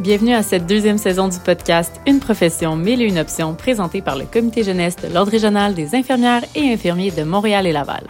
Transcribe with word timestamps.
Bienvenue 0.00 0.32
à 0.32 0.42
cette 0.42 0.64
deuxième 0.64 0.96
saison 0.96 1.28
du 1.28 1.38
podcast 1.38 2.00
Une 2.06 2.20
profession, 2.20 2.74
mille 2.74 3.02
et 3.02 3.04
une 3.04 3.18
options, 3.18 3.52
présentée 3.52 4.00
par 4.00 4.16
le 4.16 4.24
Comité 4.24 4.62
jeunesse 4.62 4.96
de 4.96 5.12
l'Ordre 5.12 5.30
régional 5.30 5.74
des 5.74 5.94
infirmières 5.94 6.42
et 6.54 6.72
infirmiers 6.72 7.10
de 7.10 7.22
Montréal 7.22 7.66
et 7.66 7.72
Laval. 7.72 8.06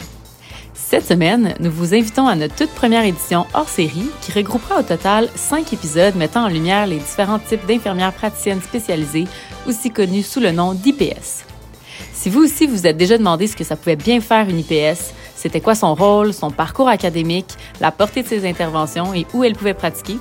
Cette 0.73 1.05
semaine, 1.05 1.53
nous 1.59 1.69
vous 1.69 1.93
invitons 1.93 2.29
à 2.29 2.35
notre 2.37 2.55
toute 2.55 2.69
première 2.69 3.03
édition 3.03 3.45
hors 3.53 3.67
série 3.67 4.09
qui 4.21 4.31
regroupera 4.31 4.79
au 4.79 4.83
total 4.83 5.27
cinq 5.35 5.73
épisodes 5.73 6.15
mettant 6.15 6.45
en 6.45 6.47
lumière 6.47 6.87
les 6.87 6.95
différents 6.95 7.39
types 7.39 7.65
d'infirmières 7.65 8.13
praticiennes 8.13 8.61
spécialisées, 8.61 9.27
aussi 9.67 9.91
connues 9.91 10.23
sous 10.23 10.39
le 10.39 10.53
nom 10.53 10.73
d'IPS. 10.73 11.43
Si 12.13 12.29
vous 12.29 12.45
aussi 12.45 12.67
vous 12.67 12.87
êtes 12.87 12.95
déjà 12.95 13.17
demandé 13.17 13.47
ce 13.47 13.57
que 13.57 13.65
ça 13.65 13.75
pouvait 13.75 13.97
bien 13.97 14.21
faire 14.21 14.47
une 14.47 14.59
IPS, 14.59 15.11
c'était 15.35 15.59
quoi 15.59 15.75
son 15.75 15.93
rôle, 15.93 16.33
son 16.33 16.51
parcours 16.51 16.87
académique, 16.87 17.57
la 17.81 17.91
portée 17.91 18.23
de 18.23 18.29
ses 18.29 18.47
interventions 18.47 19.13
et 19.13 19.25
où 19.33 19.43
elle 19.43 19.55
pouvait 19.55 19.73
pratiquer, 19.73 20.19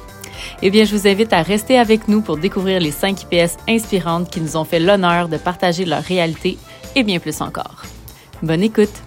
eh 0.63 0.71
bien, 0.71 0.85
je 0.85 0.97
vous 0.97 1.07
invite 1.07 1.33
à 1.33 1.43
rester 1.43 1.79
avec 1.79 2.09
nous 2.09 2.23
pour 2.23 2.37
découvrir 2.37 2.81
les 2.81 2.91
5 2.91 3.23
IPS 3.23 3.57
inspirantes 3.69 4.31
qui 4.31 4.41
nous 4.41 4.57
ont 4.57 4.65
fait 4.65 4.81
l'honneur 4.81 5.29
de 5.29 5.37
partager 5.37 5.85
leur 5.85 6.03
réalité 6.03 6.59
et 6.95 7.03
bien 7.03 7.19
plus 7.19 7.41
encore. 7.41 7.83
Bonne 8.43 8.63
écoute! 8.63 9.03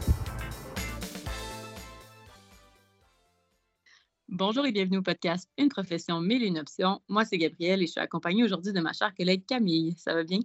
Bonjour 4.36 4.66
et 4.66 4.72
bienvenue 4.72 4.98
au 4.98 5.04
podcast 5.04 5.48
Une 5.60 5.70
profession, 5.70 6.20
mille 6.20 6.42
et 6.44 6.48
une 6.48 6.58
options. 6.58 7.00
Moi, 7.08 7.24
c'est 7.24 7.38
Gabrielle 7.38 7.84
et 7.84 7.86
je 7.86 7.92
suis 7.92 8.02
accompagnée 8.02 8.44
aujourd'hui 8.44 8.74
de 8.74 8.80
ma 8.80 8.92
chère 8.92 9.14
collègue 9.14 9.46
Camille. 9.46 9.94
Ça 9.96 10.16
va 10.16 10.24
bien? 10.24 10.40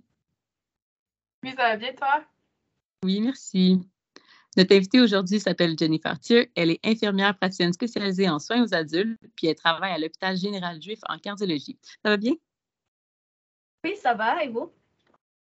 Oui, 1.42 1.50
ça 1.56 1.70
va 1.70 1.76
bien, 1.76 1.94
toi? 1.94 2.22
Oui, 3.02 3.20
merci. 3.20 3.80
Notre 4.58 4.74
invitée 4.74 5.00
aujourd'hui 5.00 5.38
s'appelle 5.38 5.78
Jennifer 5.78 6.18
Thieu. 6.18 6.48
Elle 6.56 6.72
est 6.72 6.80
infirmière 6.84 7.38
praticienne 7.38 7.72
spécialisée 7.72 8.28
en 8.28 8.40
soins 8.40 8.64
aux 8.64 8.74
adultes, 8.74 9.16
puis 9.36 9.46
elle 9.46 9.54
travaille 9.54 9.92
à 9.92 9.98
l'hôpital 9.98 10.36
général 10.36 10.82
juif 10.82 10.98
en 11.08 11.16
cardiologie. 11.16 11.78
Ça 12.02 12.10
va 12.10 12.16
bien? 12.16 12.32
Oui, 13.84 13.94
ça 14.02 14.14
va. 14.14 14.42
Et 14.42 14.48
vous? 14.48 14.72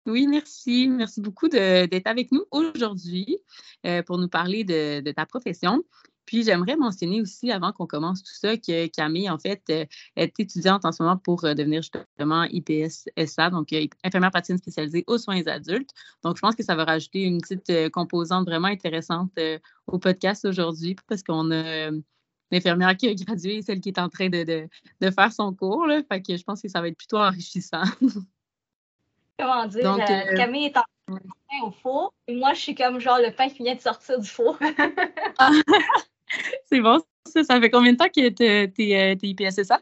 Oui, 0.05 0.27
merci. 0.27 0.88
Merci 0.88 1.19
beaucoup 1.19 1.47
d'être 1.47 2.05
avec 2.05 2.31
nous 2.31 2.45
aujourd'hui 2.52 3.39
euh, 3.88 4.03
pour 4.03 4.19
nous 4.19 4.30
parler 4.30 4.64
de, 4.64 5.11
ta 5.14 5.25
profession. 5.25 5.83
Puis 6.28 6.44
j'aimerais 6.44 6.75
mentionner 6.75 7.22
aussi, 7.22 7.52
avant 7.52 7.72
qu'on 7.72 7.88
commence 7.88 8.22
tout 8.22 8.33
ça, 8.33 8.58
que 8.58 8.88
Camille, 8.88 9.30
en 9.30 9.39
fait, 9.39 9.64
euh, 9.70 9.86
est 10.17 10.39
étudiante 10.39 10.83
en 10.83 10.92
ce 10.92 11.02
moment 11.02 11.17
pour 11.17 11.45
euh, 11.45 11.53
devenir 11.53 11.81
justement 11.81 12.44
IPS-SA, 12.44 13.50
donc 13.50 13.72
euh, 13.72 13.88
infirmière 14.03 14.31
praticienne 14.31 14.58
spécialisée 14.58 15.05
aux 15.08 15.17
soins 15.17 15.42
adultes. 15.48 15.92
Donc, 16.23 16.36
je 16.36 16.42
pense 16.42 16.53
que 16.53 16.64
ça 16.64 16.75
va 16.75 16.83
rajouter 16.83 17.22
une 17.22 17.39
petite 17.39 17.89
composante 17.92 18.45
vraiment 18.45 18.67
intéressante 18.67 19.31
au 19.88 19.98
podcast 20.00 20.44
aujourd'hui 20.44 20.98
parce 21.08 21.23
qu'on 21.23 21.50
a 21.52 21.92
l'infirmière 22.52 22.95
qui 22.98 23.08
a 23.08 23.14
gradué, 23.14 23.61
celle 23.61 23.80
qui 23.80 23.89
est 23.89 24.00
en 24.00 24.09
train 24.09 24.28
de, 24.30 24.44
de, 24.44 25.11
faire 25.11 25.31
son 25.31 25.53
cours. 25.53 25.88
Là, 25.88 26.02
fait 26.11 26.22
que 26.22 26.36
je 26.36 26.44
pense 26.44 26.61
que 26.61 26.67
ça 26.67 26.81
va 26.81 26.89
être 26.89 26.98
plutôt 26.98 27.17
enrichissant. 27.17 27.83
Comment 29.39 29.66
dire? 29.67 29.95
Camille 30.36 30.66
est 30.66 30.78
en 30.78 30.83
train 31.08 31.20
au 31.64 31.72
four 31.72 32.14
et 32.28 32.36
moi, 32.36 32.53
je 32.53 32.59
suis 32.59 32.75
comme 32.75 33.00
genre 33.00 33.20
le 33.20 33.31
pain 33.31 33.50
qui 33.50 33.64
vient 33.64 33.75
de 33.75 33.81
sortir 33.81 34.20
du 34.20 34.28
four. 34.28 34.58
C'est 36.70 36.82
bon, 36.82 37.00
ça. 37.26 37.44
Ça 37.44 37.60
fait 37.62 37.70
combien 37.70 37.94
de 37.94 37.98
temps 37.98 38.10
que 38.10 38.30
tu 38.30 38.84
es, 38.84 39.18
IPSSA? 39.22 39.80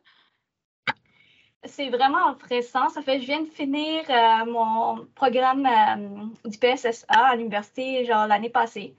C'est 1.64 1.90
vraiment 1.90 2.36
récent. 2.48 2.90
Ça 2.90 3.02
fait 3.02 3.20
je 3.20 3.26
viens 3.26 3.42
de 3.42 3.50
finir 3.50 4.04
euh, 4.10 4.46
mon 4.46 5.08
programme 5.16 5.66
euh, 5.66 6.50
d'IPSSA 6.50 7.08
à 7.10 7.36
l'université 7.36 8.06
genre 8.06 8.28
l'année 8.28 8.52
passée. 8.52 8.96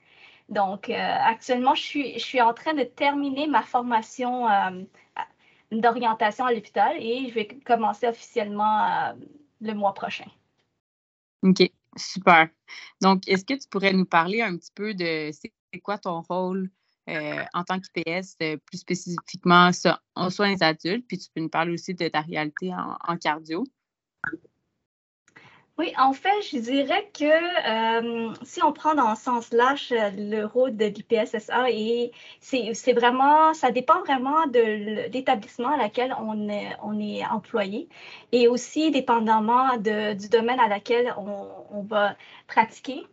Donc, 0.48 0.90
euh, 0.90 0.94
actuellement, 0.94 1.74
je 1.74 1.82
suis, 1.82 2.14
je 2.14 2.24
suis 2.24 2.40
en 2.40 2.54
train 2.54 2.74
de 2.74 2.82
terminer 2.82 3.46
ma 3.46 3.62
formation 3.62 4.46
d'orientation 5.72 6.44
à 6.44 6.52
l'hôpital 6.52 6.96
et 6.98 7.28
je 7.28 7.34
vais 7.34 7.46
commencer 7.64 8.06
officiellement 8.06 9.14
le 9.60 9.74
mois 9.74 9.92
prochain. 9.94 10.26
OK, 11.42 11.68
super. 11.96 12.48
Donc, 13.00 13.28
est-ce 13.28 13.44
que 13.44 13.54
tu 13.54 13.68
pourrais 13.68 13.92
nous 13.92 14.04
parler 14.04 14.40
un 14.42 14.56
petit 14.56 14.70
peu 14.72 14.94
de 14.94 15.30
c'est 15.32 15.80
quoi 15.80 15.98
ton 15.98 16.20
rôle 16.20 16.70
euh, 17.08 17.44
en 17.54 17.62
tant 17.62 17.78
qu'IPS, 17.78 18.36
euh, 18.42 18.56
plus 18.66 18.78
spécifiquement 18.78 19.70
en 20.16 20.30
soins 20.30 20.60
adultes, 20.60 21.06
puis 21.06 21.18
tu 21.18 21.28
peux 21.32 21.40
nous 21.40 21.48
parler 21.48 21.72
aussi 21.72 21.94
de 21.94 22.08
ta 22.08 22.20
réalité 22.20 22.72
en, 22.74 23.16
cardio. 23.16 23.64
Oui, 25.78 25.92
en 25.98 26.12
fait, 26.14 26.42
je 26.50 26.58
dirais 26.58 27.08
que 27.12 27.24
euh, 27.24 28.34
si 28.42 28.60
on 28.64 28.72
prend 28.72 28.94
dans 28.94 29.10
le 29.10 29.16
sens 29.16 29.52
large 29.52 29.94
le 30.16 30.44
rôle 30.46 30.74
de 30.74 30.86
l'IPSSA, 30.86 31.66
c'est 32.40 32.92
vraiment, 32.92 33.54
ça 33.54 33.70
dépend 33.70 34.00
vraiment 34.00 34.46
de 34.46 35.08
l'établissement 35.12 35.74
à 35.74 35.76
laquelle 35.76 36.16
on 36.20 36.48
est, 36.48 37.24
employé 37.26 37.88
et 38.32 38.48
aussi 38.48 38.90
dépendamment 38.90 39.76
du 39.76 40.28
domaine 40.28 40.58
à 40.58 40.66
laquelle 40.66 41.14
on 41.18 41.82
va 41.82 42.16
pratiquer 42.48 43.06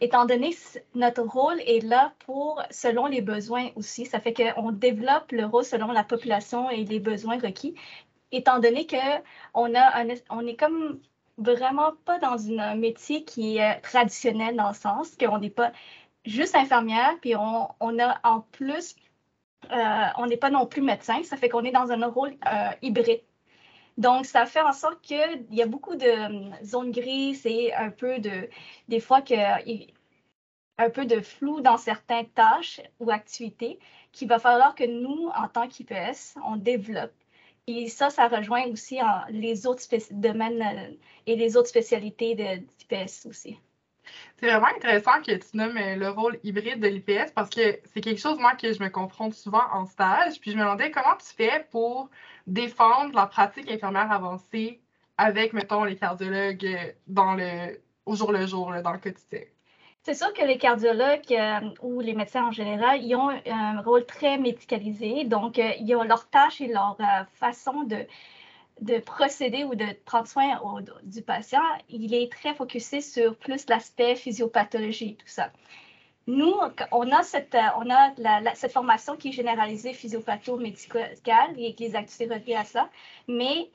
étant 0.00 0.24
donné 0.24 0.54
notre 0.94 1.22
rôle 1.22 1.60
est 1.60 1.84
là 1.84 2.12
pour, 2.26 2.62
selon 2.70 3.06
les 3.06 3.20
besoins 3.20 3.70
aussi, 3.76 4.06
ça 4.06 4.20
fait 4.20 4.34
qu'on 4.34 4.72
développe 4.72 5.32
le 5.32 5.44
rôle 5.46 5.64
selon 5.64 5.92
la 5.92 6.04
population 6.04 6.70
et 6.70 6.84
les 6.84 7.00
besoins 7.00 7.38
requis, 7.38 7.74
étant 8.32 8.58
donné 8.60 8.86
qu'on 8.86 9.74
a 9.74 10.04
on 10.30 10.46
est 10.46 10.56
comme 10.56 11.00
vraiment 11.38 11.92
pas 12.04 12.18
dans 12.18 12.50
un 12.58 12.74
métier 12.76 13.24
qui 13.24 13.58
est 13.58 13.80
traditionnel 13.80 14.56
dans 14.56 14.68
le 14.68 14.74
sens 14.74 15.16
qu'on 15.16 15.38
n'est 15.38 15.50
pas 15.50 15.72
juste 16.24 16.54
infirmière, 16.54 17.16
puis 17.20 17.34
on, 17.36 17.68
on 17.80 17.98
a 17.98 18.20
en 18.24 18.40
plus, 18.40 18.96
euh, 19.72 20.06
on 20.18 20.26
n'est 20.26 20.36
pas 20.36 20.50
non 20.50 20.66
plus 20.66 20.82
médecin, 20.82 21.22
ça 21.24 21.36
fait 21.36 21.48
qu'on 21.48 21.64
est 21.64 21.72
dans 21.72 21.90
un 21.90 22.06
rôle 22.06 22.34
euh, 22.46 22.70
hybride. 22.82 23.22
Donc, 24.00 24.24
ça 24.24 24.46
fait 24.46 24.62
en 24.62 24.72
sorte 24.72 25.02
qu'il 25.02 25.46
y 25.50 25.60
a 25.60 25.66
beaucoup 25.66 25.94
de 25.94 26.08
hum, 26.08 26.56
zones 26.64 26.90
grises 26.90 27.44
et 27.44 27.74
un 27.74 27.90
peu 27.90 28.18
de, 28.18 28.48
des 28.88 28.98
fois, 28.98 29.20
que, 29.20 29.34
un 30.78 30.90
peu 30.90 31.04
de 31.04 31.20
flou 31.20 31.60
dans 31.60 31.76
certaines 31.76 32.28
tâches 32.30 32.80
ou 32.98 33.10
activités 33.10 33.78
qu'il 34.12 34.28
va 34.28 34.38
falloir 34.38 34.74
que 34.74 34.84
nous, 34.84 35.28
en 35.36 35.48
tant 35.48 35.68
qu'IPS, 35.68 36.36
on 36.46 36.56
développe. 36.56 37.12
Et 37.66 37.88
ça, 37.88 38.08
ça 38.08 38.28
rejoint 38.28 38.66
aussi 38.68 38.98
les 39.28 39.66
autres 39.66 39.84
domaines 40.12 40.62
euh, 40.62 40.96
et 41.26 41.36
les 41.36 41.58
autres 41.58 41.68
spécialités 41.68 42.34
de 42.34 42.44
l'IPS 42.44 43.26
aussi. 43.26 43.58
C'est 44.36 44.46
vraiment 44.46 44.68
intéressant 44.74 45.20
que 45.22 45.32
tu 45.32 45.56
nommes 45.56 45.76
euh, 45.76 45.96
le 45.96 46.08
rôle 46.10 46.38
hybride 46.42 46.80
de 46.80 46.88
l'IPS 46.88 47.32
parce 47.34 47.50
que 47.50 47.78
c'est 47.84 48.00
quelque 48.00 48.20
chose, 48.20 48.38
moi, 48.38 48.54
que 48.54 48.72
je 48.72 48.82
me 48.82 48.88
confronte 48.88 49.34
souvent 49.34 49.62
en 49.72 49.86
stage. 49.86 50.40
Puis 50.40 50.52
je 50.52 50.56
me 50.56 50.62
demandais 50.62 50.90
comment 50.90 51.16
tu 51.16 51.34
fais 51.34 51.66
pour 51.70 52.08
défendre 52.46 53.14
la 53.14 53.26
pratique 53.26 53.70
infirmière 53.70 54.10
avancée 54.10 54.80
avec, 55.18 55.52
mettons, 55.52 55.84
les 55.84 55.96
cardiologues 55.96 56.94
euh, 57.18 57.74
au 58.06 58.14
jour 58.14 58.32
le 58.32 58.46
jour, 58.46 58.72
dans 58.82 58.92
le 58.92 58.98
quotidien? 58.98 59.42
C'est 60.02 60.14
sûr 60.14 60.32
que 60.32 60.42
les 60.42 60.56
cardiologues 60.56 61.32
euh, 61.32 61.60
ou 61.82 62.00
les 62.00 62.14
médecins 62.14 62.46
en 62.46 62.52
général, 62.52 63.04
ils 63.04 63.14
ont 63.14 63.28
un 63.46 63.82
rôle 63.82 64.06
très 64.06 64.38
médicalisé. 64.38 65.24
Donc, 65.24 65.58
ils 65.58 65.94
ont 65.94 66.04
leur 66.04 66.30
tâche 66.30 66.62
et 66.62 66.68
leur 66.68 66.96
façon 67.34 67.82
de, 67.82 68.06
de 68.80 68.98
procéder 68.98 69.64
ou 69.64 69.74
de 69.74 69.86
prendre 70.04 70.26
soin 70.26 70.60
du 71.02 71.22
patient, 71.22 71.62
il 71.88 72.14
est 72.14 72.32
très 72.32 72.54
focusé 72.54 73.00
sur 73.00 73.36
plus 73.36 73.68
l'aspect 73.68 74.16
physiopathologie, 74.16 75.16
tout 75.16 75.28
ça. 75.28 75.50
Nous, 76.26 76.54
on 76.92 77.10
a 77.10 77.22
cette, 77.22 77.56
on 77.76 77.90
a 77.90 78.54
cette 78.54 78.72
formation 78.72 79.16
qui 79.16 79.30
est 79.30 79.32
généralisée 79.32 79.92
physio-patho-médicale 79.92 81.58
et 81.58 81.74
les 81.78 81.96
activités 81.96 82.32
reliées 82.32 82.54
à 82.54 82.64
ça, 82.64 82.88
mais 83.26 83.70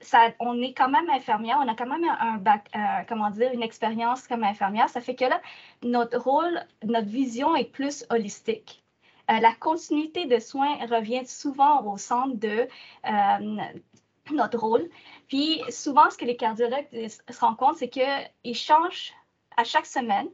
ça, 0.00 0.30
on 0.40 0.60
est 0.60 0.74
quand 0.74 0.88
même 0.88 1.08
infirmière, 1.10 1.58
on 1.62 1.68
a 1.68 1.74
quand 1.74 1.86
même 1.86 2.04
un 2.04 2.36
euh, 2.46 3.04
comment 3.08 3.30
dire, 3.30 3.50
une 3.52 3.62
expérience 3.62 4.26
comme 4.26 4.44
infirmière. 4.44 4.88
Ça 4.88 5.00
fait 5.00 5.14
que 5.14 5.24
là, 5.24 5.40
notre 5.82 6.18
rôle, 6.18 6.60
notre 6.84 7.08
vision 7.08 7.56
est 7.56 7.64
plus 7.64 8.04
holistique. 8.10 8.84
Euh, 9.30 9.40
la 9.40 9.54
continuité 9.54 10.26
de 10.26 10.38
soins 10.38 10.76
revient 10.86 11.26
souvent 11.26 11.82
au 11.84 11.96
centre 11.96 12.36
de, 12.36 12.68
euh, 13.06 13.56
notre 14.34 14.58
rôle. 14.58 14.88
Puis 15.28 15.62
souvent, 15.70 16.10
ce 16.10 16.16
que 16.16 16.24
les 16.24 16.36
cardiologues 16.36 16.86
se 16.90 17.40
rendent 17.40 17.56
compte, 17.56 17.76
c'est 17.76 17.88
qu'ils 17.88 18.54
changent 18.54 19.12
à 19.56 19.64
chaque 19.64 19.86
semaine, 19.86 20.28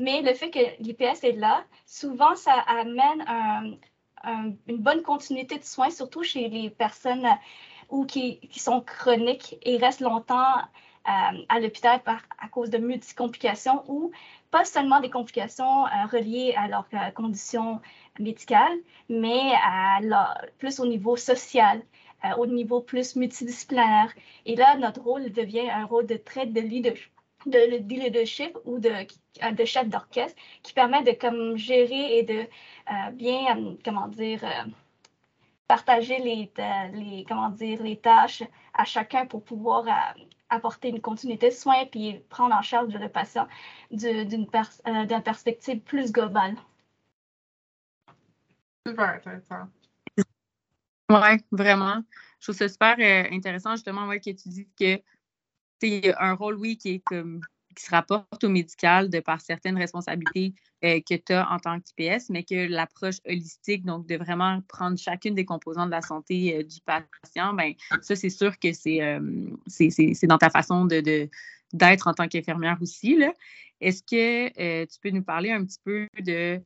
mais 0.00 0.22
le 0.22 0.34
fait 0.34 0.50
que 0.50 0.82
l'IPS 0.82 1.24
est 1.24 1.38
là, 1.38 1.64
souvent, 1.86 2.34
ça 2.34 2.54
amène 2.66 3.24
une 4.24 4.78
bonne 4.78 5.02
continuité 5.02 5.58
de 5.58 5.64
soins, 5.64 5.90
surtout 5.90 6.22
chez 6.22 6.48
les 6.48 6.70
personnes 6.70 7.28
ou 7.92 8.06
qui, 8.06 8.40
sont 8.56 8.80
chroniques 8.80 9.56
et 9.62 9.76
restent 9.76 10.00
longtemps 10.00 10.56
euh, 11.08 11.44
à 11.48 11.60
l'hôpital 11.60 12.00
à 12.06 12.48
cause 12.48 12.70
de 12.70 12.78
multi-complications 12.78 13.84
ou 13.88 14.12
pas 14.50 14.64
seulement 14.64 15.00
des 15.00 15.10
complications 15.10 15.86
euh, 15.86 16.06
reliées 16.10 16.54
à 16.56 16.68
leurs 16.68 16.86
euh, 16.94 17.10
conditions 17.10 17.80
médicales, 18.18 18.78
mais 19.08 19.52
plus 20.58 20.80
au 20.80 20.86
niveau 20.86 21.16
social. 21.16 21.82
Euh, 22.24 22.34
au 22.36 22.46
niveau 22.46 22.80
plus 22.80 23.16
multidisciplinaire. 23.16 24.12
Et 24.46 24.54
là, 24.54 24.76
notre 24.76 25.00
rôle 25.02 25.32
devient 25.32 25.68
un 25.70 25.86
rôle 25.86 26.06
de 26.06 26.16
traite 26.16 26.52
de 26.52 26.60
leadership 26.60 27.10
de, 27.46 27.58
leadership 27.88 28.56
ou 28.64 28.78
de, 28.78 28.90
euh, 28.90 29.50
de 29.50 29.64
chef 29.64 29.88
d'orchestre 29.88 30.40
qui 30.62 30.72
permet 30.72 31.02
de 31.02 31.10
comme 31.10 31.56
gérer 31.56 32.18
et 32.18 32.22
de 32.22 32.34
euh, 32.42 33.10
bien, 33.12 33.76
comment 33.84 34.06
dire, 34.06 34.44
partager 35.66 36.18
les, 36.18 36.52
les, 36.92 37.24
comment 37.26 37.48
dire, 37.48 37.82
les 37.82 37.96
tâches 37.96 38.44
à 38.74 38.84
chacun 38.84 39.26
pour 39.26 39.42
pouvoir 39.42 39.84
apporter 40.48 40.90
une 40.90 41.00
continuité 41.00 41.48
de 41.48 41.54
soins 41.54 41.86
puis 41.86 42.20
prendre 42.28 42.54
en 42.54 42.62
charge 42.62 42.94
le 42.94 43.08
patient 43.08 43.48
d'une 43.90 44.46
perspective 45.24 45.80
plus 45.80 46.12
globale. 46.12 46.54
Super 48.86 49.08
intéressant. 49.08 49.66
Oui, 51.12 51.38
vraiment. 51.50 52.02
Je 52.40 52.46
trouve 52.46 52.56
ça 52.56 52.68
super 52.68 52.96
intéressant, 53.30 53.72
justement, 53.72 54.08
que 54.08 54.30
tu 54.30 54.48
dis 54.48 54.68
que 54.78 55.00
c'est 55.80 56.14
un 56.18 56.34
rôle, 56.34 56.56
oui, 56.56 56.76
qui 56.76 56.94
est 56.94 57.00
comme 57.00 57.40
qui 57.74 57.84
se 57.84 57.90
rapporte 57.90 58.44
au 58.44 58.48
médical 58.48 59.08
de 59.08 59.20
par 59.20 59.40
certaines 59.40 59.76
responsabilités 59.76 60.54
euh, 60.84 61.00
que 61.00 61.14
tu 61.14 61.32
as 61.32 61.50
en 61.50 61.58
tant 61.58 61.80
qu'IPS, 61.80 62.30
mais 62.30 62.42
que 62.42 62.68
l'approche 62.68 63.16
holistique, 63.26 63.84
donc 63.84 64.06
de 64.06 64.16
vraiment 64.16 64.60
prendre 64.68 64.98
chacune 64.98 65.34
des 65.34 65.44
composants 65.44 65.86
de 65.86 65.90
la 65.90 66.02
santé 66.02 66.56
euh, 66.56 66.62
du 66.62 66.78
patient, 66.84 67.54
ben 67.54 67.72
ça, 68.02 68.16
c'est 68.16 68.30
sûr 68.30 68.58
que 68.58 68.72
c'est 68.72 69.02
euh, 69.02 69.20
dans 70.24 70.38
ta 70.38 70.50
façon 70.50 70.84
de, 70.84 71.28
d'être 71.72 72.08
en 72.08 72.14
tant 72.14 72.28
qu'infirmière 72.28 72.78
aussi. 72.80 73.18
Est-ce 73.80 74.02
que 74.02 74.84
tu 74.84 75.00
peux 75.00 75.10
nous 75.10 75.24
parler 75.24 75.50
un 75.50 75.64
petit 75.64 75.80
peu 75.84 76.08
de 76.20 76.60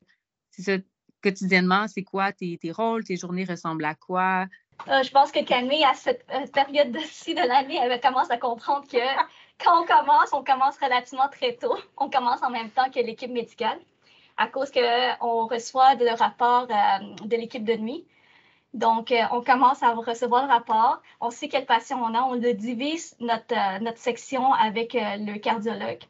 quotidiennement, 1.31 1.87
c'est 1.89 2.03
quoi 2.03 2.33
tes, 2.33 2.59
tes 2.59 2.73
rôles, 2.73 3.05
tes 3.05 3.17
journées 3.17 3.45
ressemblent 3.45 3.85
à 3.85 3.95
quoi? 3.95 4.47
je 4.87 5.11
pense 5.11 5.33
que 5.33 5.43
Camille, 5.43 5.85
à 5.85 5.95
cette 5.95 6.27
période-ci 6.53 7.35
de 7.35 7.41
l'année, 7.41 7.79
elle 7.83 7.99
commence 8.01 8.31
à 8.31 8.37
comprendre 8.37 8.87
que 8.87 8.99
quand 9.65 9.83
on 9.83 9.87
commence, 9.87 10.33
on 10.33 10.45
commence 10.45 10.77
relativement 10.79 11.29
très 11.29 11.55
tôt. 11.55 11.77
On 11.97 12.11
commence 12.11 12.43
en 12.43 12.51
même 12.51 12.71
temps 12.71 12.91
que 12.91 13.01
l'équipe 13.01 13.31
médicale 13.31 13.79
à 14.37 14.47
cause 14.49 14.71
qu'on 14.71 15.47
reçoit 15.47 15.95
le 15.95 16.15
rapport 16.17 16.69
euh, 16.71 17.27
de 17.27 17.37
l'équipe 17.37 17.65
de 17.65 17.75
nuit. 17.75 18.07
Donc, 18.75 19.11
euh, 19.11 19.23
on 19.33 19.41
commence 19.41 19.83
à 19.83 19.95
recevoir 19.95 20.47
le 20.47 20.53
rapport. 20.53 21.01
On 21.21 21.31
sait 21.31 21.49
quel 21.49 21.65
patient 21.65 21.99
on 22.03 22.15
a. 22.15 22.23
On 22.23 22.35
le 22.35 22.53
divise, 22.53 23.17
notre, 23.21 23.55
euh, 23.55 23.79
notre 23.81 23.99
section, 23.99 24.53
avec 24.53 24.93
le 24.95 25.39
cardiologue. 25.39 26.03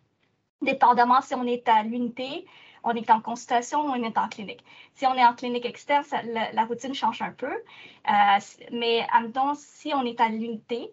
Dépendamment 0.62 1.20
si 1.20 1.34
on 1.34 1.44
est 1.44 1.68
à 1.68 1.82
l'unité, 1.82 2.46
on 2.86 2.94
est 2.94 3.10
en 3.10 3.20
consultation 3.20 3.80
ou 3.86 3.90
on 3.90 4.02
est 4.02 4.16
en 4.16 4.28
clinique. 4.28 4.64
Si 4.94 5.06
on 5.06 5.14
est 5.14 5.24
en 5.24 5.34
clinique 5.34 5.66
externe, 5.66 6.04
la, 6.52 6.64
routine 6.64 6.94
change 6.94 7.20
un 7.20 7.32
peu. 7.32 7.52
mais, 8.72 9.06
en 9.12 9.54
si 9.54 9.92
on 9.94 10.04
est 10.04 10.20
à 10.20 10.28
l'unité, 10.28 10.92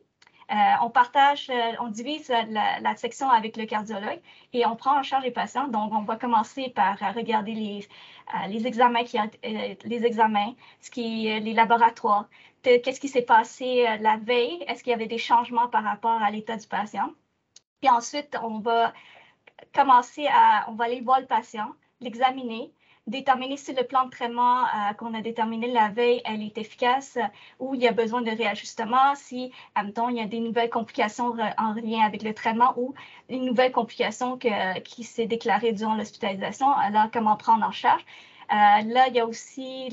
euh, 0.51 0.55
on 0.81 0.89
partage, 0.89 1.49
euh, 1.49 1.71
on 1.79 1.87
divise 1.87 2.29
la, 2.49 2.95
section 2.95 3.29
avec 3.29 3.57
le 3.57 3.65
cardiologue 3.65 4.19
et 4.53 4.65
on 4.65 4.75
prend 4.75 4.99
en 4.99 5.03
charge 5.03 5.23
les 5.23 5.31
patients. 5.31 5.67
Donc, 5.67 5.93
on 5.93 6.01
va 6.01 6.15
commencer 6.17 6.69
par 6.69 6.97
regarder 7.15 7.53
les, 7.53 7.87
euh, 8.33 8.47
les 8.47 8.67
examens, 8.67 9.03
qui, 9.03 9.17
les 9.43 10.05
examens, 10.05 10.53
ce 10.81 10.91
qui, 10.91 11.23
les 11.23 11.53
laboratoires, 11.53 12.27
qu'est-ce 12.63 12.99
qui 12.99 13.07
s'est 13.07 13.23
passé 13.23 13.85
la 13.99 14.17
veille, 14.17 14.63
est-ce 14.67 14.83
qu'il 14.83 14.91
y 14.91 14.93
avait 14.93 15.07
des 15.07 15.17
changements 15.17 15.67
par 15.67 15.83
rapport 15.83 16.21
à 16.21 16.31
l'état 16.31 16.57
du 16.57 16.67
patient. 16.67 17.11
Puis 17.81 17.89
ensuite, 17.89 18.37
on 18.41 18.59
va 18.59 18.93
commencer 19.73 20.27
à, 20.27 20.65
on 20.69 20.73
va 20.75 20.85
aller 20.85 21.01
voir 21.01 21.19
le 21.19 21.25
patient, 21.25 21.73
l'examiner, 22.03 22.71
déterminer 23.07 23.57
si 23.57 23.73
le 23.73 23.83
plan 23.83 24.05
de 24.05 24.09
traitement 24.09 24.63
euh, 24.63 24.93
qu'on 24.97 25.13
a 25.13 25.21
déterminé 25.21 25.67
la 25.67 25.89
veille, 25.89 26.21
elle 26.25 26.41
est 26.41 26.57
efficace 26.57 27.17
ou 27.59 27.75
il 27.75 27.81
y 27.81 27.87
a 27.87 27.91
besoin 27.91 28.21
de 28.21 28.31
réajustement, 28.31 29.15
si, 29.15 29.51
temps, 29.93 30.09
il 30.09 30.17
y 30.17 30.21
a 30.21 30.25
des 30.25 30.39
nouvelles 30.39 30.69
complications 30.69 31.35
en 31.57 31.73
lien 31.73 32.01
avec 32.05 32.23
le 32.23 32.33
traitement 32.33 32.73
ou 32.77 32.93
une 33.29 33.45
nouvelle 33.45 33.71
complication 33.71 34.37
qui 34.37 35.03
s'est 35.03 35.25
déclarée 35.25 35.73
durant 35.73 35.95
l'hospitalisation, 35.95 36.71
alors 36.71 37.07
comment 37.11 37.35
prendre 37.35 37.65
en 37.65 37.71
charge. 37.71 38.05
Euh, 38.51 38.55
là, 38.55 39.07
il 39.07 39.15
y 39.15 39.19
a 39.19 39.25
aussi 39.25 39.89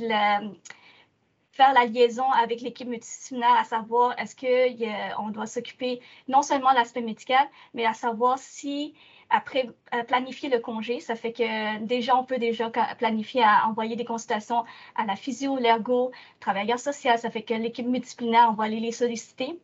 faire 1.52 1.72
la 1.72 1.84
liaison 1.84 2.30
avec 2.32 2.60
l'équipe 2.60 2.88
multidisciplinaire, 2.88 3.56
à 3.58 3.64
savoir 3.64 4.18
est-ce 4.18 4.36
qu'on 4.36 5.28
doit 5.30 5.46
s'occuper 5.46 6.00
non 6.28 6.42
seulement 6.42 6.70
de 6.70 6.76
l'aspect 6.76 7.02
médical, 7.02 7.46
mais 7.74 7.84
à 7.84 7.92
savoir 7.92 8.38
si 8.38 8.94
après, 9.30 9.68
euh, 9.94 10.02
planifier 10.02 10.48
le 10.48 10.58
congé, 10.58 11.00
ça 11.00 11.14
fait 11.14 11.32
que 11.32 11.78
déjà, 11.84 12.16
on 12.16 12.24
peut 12.24 12.38
déjà 12.38 12.70
planifier 12.98 13.42
à 13.44 13.68
envoyer 13.68 13.96
des 13.96 14.04
consultations 14.04 14.64
à 14.96 15.06
la 15.06 15.16
physio, 15.16 15.56
l'ergo, 15.56 16.10
travailleur 16.40 16.78
social. 16.78 17.18
Ça 17.18 17.30
fait 17.30 17.42
que 17.42 17.54
l'équipe 17.54 17.86
multidisciplinaire, 17.86 18.48
on 18.50 18.54
va 18.54 18.64
aller 18.64 18.80
les 18.80 18.92
solliciter. 18.92 19.60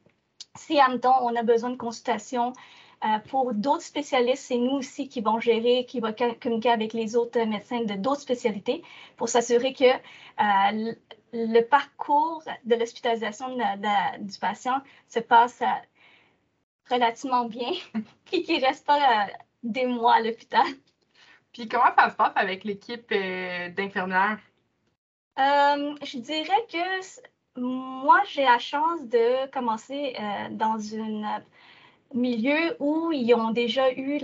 Si 0.57 0.81
en 0.81 0.91
même 0.91 1.01
temps, 1.01 1.19
on 1.23 1.35
a 1.35 1.43
besoin 1.43 1.71
de 1.71 1.77
consultations 1.77 2.53
euh, 3.05 3.19
pour 3.29 3.53
d'autres 3.55 3.83
spécialistes, 3.83 4.45
c'est 4.45 4.57
nous 4.57 4.77
aussi 4.77 5.09
qui 5.09 5.21
vont 5.21 5.41
gérer, 5.41 5.85
qui 5.85 6.01
vont 6.01 6.15
communiquer 6.41 6.71
avec 6.71 6.93
les 6.93 7.17
autres 7.17 7.39
médecins 7.45 7.83
de 7.83 7.95
d'autres 7.95 8.23
spécialités 8.23 8.83
pour 9.17 9.29
s'assurer 9.29 9.75
que 9.75 9.85
euh, 9.85 10.95
le 11.33 11.61
parcours 11.63 12.43
de 12.65 12.75
l'hospitalisation 12.77 13.49
du 14.21 14.39
patient 14.39 14.81
se 15.09 15.19
passe 15.19 15.63
relativement 16.91 17.45
bien 17.47 17.73
et 18.33 18.43
qu'il 18.43 18.61
ne 18.61 18.67
reste 18.67 18.87
pas 18.87 19.29
des 19.73 19.87
mois 19.87 20.15
à 20.15 20.21
l'hôpital. 20.21 20.67
Puis 21.53 21.69
comment 21.69 21.95
ça 21.97 22.11
se 22.11 22.17
passe 22.17 22.33
avec 22.37 22.65
l'équipe 22.65 23.11
euh, 23.13 23.71
d'infirmières? 23.71 24.39
Euh, 25.39 25.95
je 26.03 26.19
dirais 26.19 26.67
que 26.71 27.61
moi, 27.61 28.21
j'ai 28.29 28.45
la 28.45 28.59
chance 28.59 29.03
de 29.05 29.51
commencer 29.51 30.15
euh, 30.19 30.49
dans 30.51 30.77
un 30.95 31.43
milieu 32.15 32.77
où 32.79 33.11
ils 33.13 33.35
ont 33.35 33.51
déjà 33.51 33.91
eu 33.93 34.21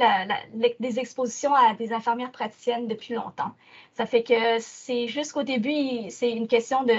des 0.79 0.99
expositions 0.99 1.55
à 1.55 1.75
des 1.75 1.93
infirmières 1.93 2.31
praticiennes 2.31 2.87
depuis 2.87 3.15
longtemps. 3.15 3.53
Ça 3.95 4.07
fait 4.07 4.23
que 4.23 4.59
c'est 4.61 5.09
jusqu'au 5.09 5.43
début, 5.43 6.11
c'est 6.11 6.31
une 6.31 6.49
question 6.49 6.85
de 6.85 6.95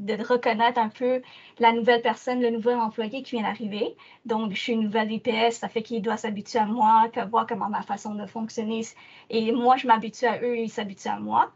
de 0.00 0.14
reconnaître 0.24 0.78
un 0.78 0.88
peu 0.88 1.22
la 1.58 1.72
nouvelle 1.72 2.02
personne, 2.02 2.40
le 2.40 2.50
nouvel 2.50 2.78
employé 2.78 3.22
qui 3.22 3.36
vient 3.36 3.44
d'arriver. 3.44 3.96
Donc, 4.24 4.52
je 4.52 4.60
suis 4.60 4.72
une 4.72 4.84
nouvelle 4.84 5.12
IPS, 5.12 5.52
ça 5.52 5.68
fait 5.68 5.82
qu'il 5.82 6.02
doit 6.02 6.16
s'habituer 6.16 6.58
à 6.58 6.66
moi, 6.66 7.10
voir 7.30 7.46
comment 7.46 7.68
ma 7.68 7.82
façon 7.82 8.14
de 8.14 8.26
fonctionner. 8.26 8.82
Et 9.28 9.52
moi, 9.52 9.76
je 9.76 9.86
m'habitue 9.86 10.26
à 10.26 10.40
eux, 10.42 10.58
ils 10.58 10.70
s'habituent 10.70 11.08
à 11.08 11.20
moi. 11.20 11.52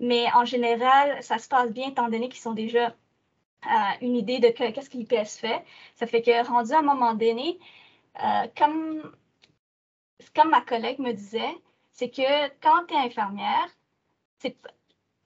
Mais 0.00 0.26
en 0.34 0.44
général, 0.44 1.22
ça 1.22 1.38
se 1.38 1.48
passe 1.48 1.72
bien 1.72 1.88
étant 1.88 2.08
donné 2.08 2.28
qu'ils 2.28 2.40
sont 2.40 2.54
déjà 2.54 2.94
euh, 3.66 3.70
une 4.02 4.14
idée 4.16 4.38
de 4.38 4.48
qu'est-ce 4.48 4.90
que 4.90 4.96
l'IPS 4.96 5.38
fait. 5.38 5.64
Ça 5.96 6.06
fait 6.06 6.22
que 6.22 6.46
rendu 6.46 6.72
à 6.72 6.78
un 6.78 6.82
moment 6.82 7.14
donné, 7.14 7.58
euh, 8.22 8.46
comme, 8.56 9.12
comme 10.34 10.50
ma 10.50 10.60
collègue 10.60 11.00
me 11.00 11.12
disait, 11.12 11.54
c'est 11.92 12.10
que 12.10 12.48
quand 12.60 12.86
tu 12.86 12.94
es 12.94 12.98
infirmière, 12.98 13.68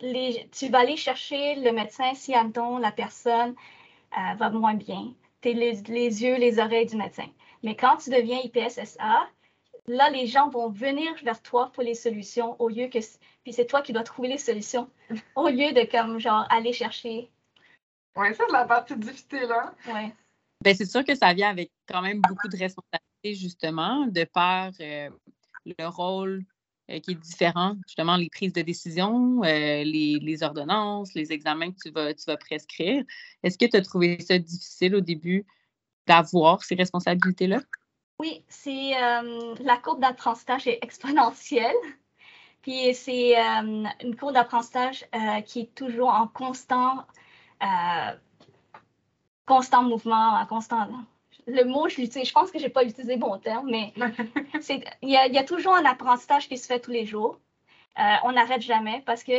tu 0.03 0.69
vas 0.69 0.81
aller 0.81 0.97
chercher 0.97 1.55
le 1.57 1.73
médecin 1.73 2.13
si, 2.15 2.35
admettons, 2.35 2.79
la 2.79 2.93
personne 2.93 3.55
euh, 4.19 4.35
va 4.35 4.51
moins 4.51 4.75
bien. 4.75 5.15
Tu 5.41 5.51
es 5.51 5.53
les, 5.55 6.23
yeux, 6.23 6.37
les 6.37 6.59
oreilles 6.59 6.87
du 6.87 6.97
médecin. 6.97 7.27
Mais 7.63 7.77
quand 7.77 7.97
tu 7.99 8.11
deviens 8.11 8.41
IPSSA, 8.43 9.29
là, 9.87 10.11
les 10.11 10.27
gens 10.27 10.49
vont 10.49 10.69
venir 10.71 11.13
vers 11.23 11.41
toi 11.43 11.71
pour 11.73 11.83
les 11.83 11.95
solutions 11.95 12.61
au 12.61 12.69
lieu 12.69 12.89
que. 12.89 12.99
Puis 13.45 13.53
c'est 13.53 13.67
toi 13.67 13.83
qui 13.83 13.93
dois 13.93 14.03
trouver 14.03 14.29
les 14.29 14.39
solutions 14.39 14.91
au 15.37 15.49
lieu 15.49 15.73
de, 15.73 15.89
comme, 15.91 16.19
genre, 16.19 16.47
aller 16.51 16.73
chercher. 16.73 17.31
Oui, 18.17 18.35
ça, 18.35 18.45
c'est 18.47 18.53
la 18.53 18.65
partie 18.65 18.97
difficile, 18.97 19.49
hein? 19.51 19.73
Oui. 19.87 20.13
Bien, 20.63 20.75
c'est 20.75 20.87
sûr 20.87 21.05
que 21.05 21.15
ça 21.15 21.33
vient 21.33 21.51
avec 21.51 21.73
quand 21.89 22.03
même 22.03 22.21
beaucoup 22.21 22.49
de 22.49 22.57
responsabilités, 22.57 23.35
justement, 23.35 24.07
de 24.07 24.25
par 24.25 24.71
euh, 24.81 25.11
le 25.65 25.87
rôle 25.89 26.45
euh, 26.91 26.99
qui 26.99 27.13
est 27.13 27.15
différent, 27.15 27.77
justement, 27.87 28.17
les 28.17 28.29
prises 28.29 28.53
de 28.53 28.63
décision, 28.63 29.43
euh, 29.45 29.85
les, 29.85 30.43
ordonnances, 30.43 31.15
les 31.15 31.33
examens 31.33 31.71
que 31.71 31.79
tu 31.81 31.91
vas, 31.93 32.13
tu 32.13 32.25
vas 32.27 32.37
prescrire. 32.37 33.05
Est-ce 33.43 33.57
que 33.57 33.67
tu 33.67 33.77
as 33.77 33.83
trouvé 33.83 34.21
ça 34.21 34.39
difficile 34.39 34.97
au 34.97 35.01
début 35.01 35.47
d'avoir 36.07 36.65
ces 36.65 36.75
responsabilités-là? 36.75 37.61
Oui, 38.19 38.45
c'est 38.49 38.97
euh, 39.01 39.55
la 39.61 39.77
courbe 39.77 40.01
d'apprentissage 40.01 40.67
est 40.67 40.81
exponentielle. 40.83 41.77
Puis 42.63 42.95
c'est 42.95 43.37
une 43.37 44.17
courbe 44.19 44.35
d'apprentissage 44.35 45.05
qui 45.47 45.61
est 45.61 45.75
toujours 45.75 46.11
en 46.11 46.29
constant, 46.29 47.05
constant 49.47 49.83
mouvement, 49.83 50.35
en 50.41 50.47
constant 50.47 50.89
le 51.47 51.65
mot, 51.65 51.89
je 51.89 52.01
l'utilise, 52.01 52.29
je 52.29 52.33
pense 52.33 52.51
que 52.51 52.59
je 52.59 52.65
n'ai 52.65 52.71
pas 52.71 52.85
utilisé 52.85 53.17
bon 53.17 53.39
terme, 53.39 53.69
mais 53.71 53.93
il 55.03 55.11
y, 55.11 55.17
a, 55.17 55.45
toujours 55.45 55.75
un 55.75 55.85
apprentissage 55.85 56.49
qui 56.49 56.59
se 56.59 56.67
fait 56.67 56.81
tous 56.81 56.91
les 56.91 57.07
jours. 57.07 57.39
Euh, 57.99 58.15
on 58.25 58.33
n'arrête 58.33 58.63
jamais 58.63 59.03
parce 59.05 59.23
que 59.23 59.33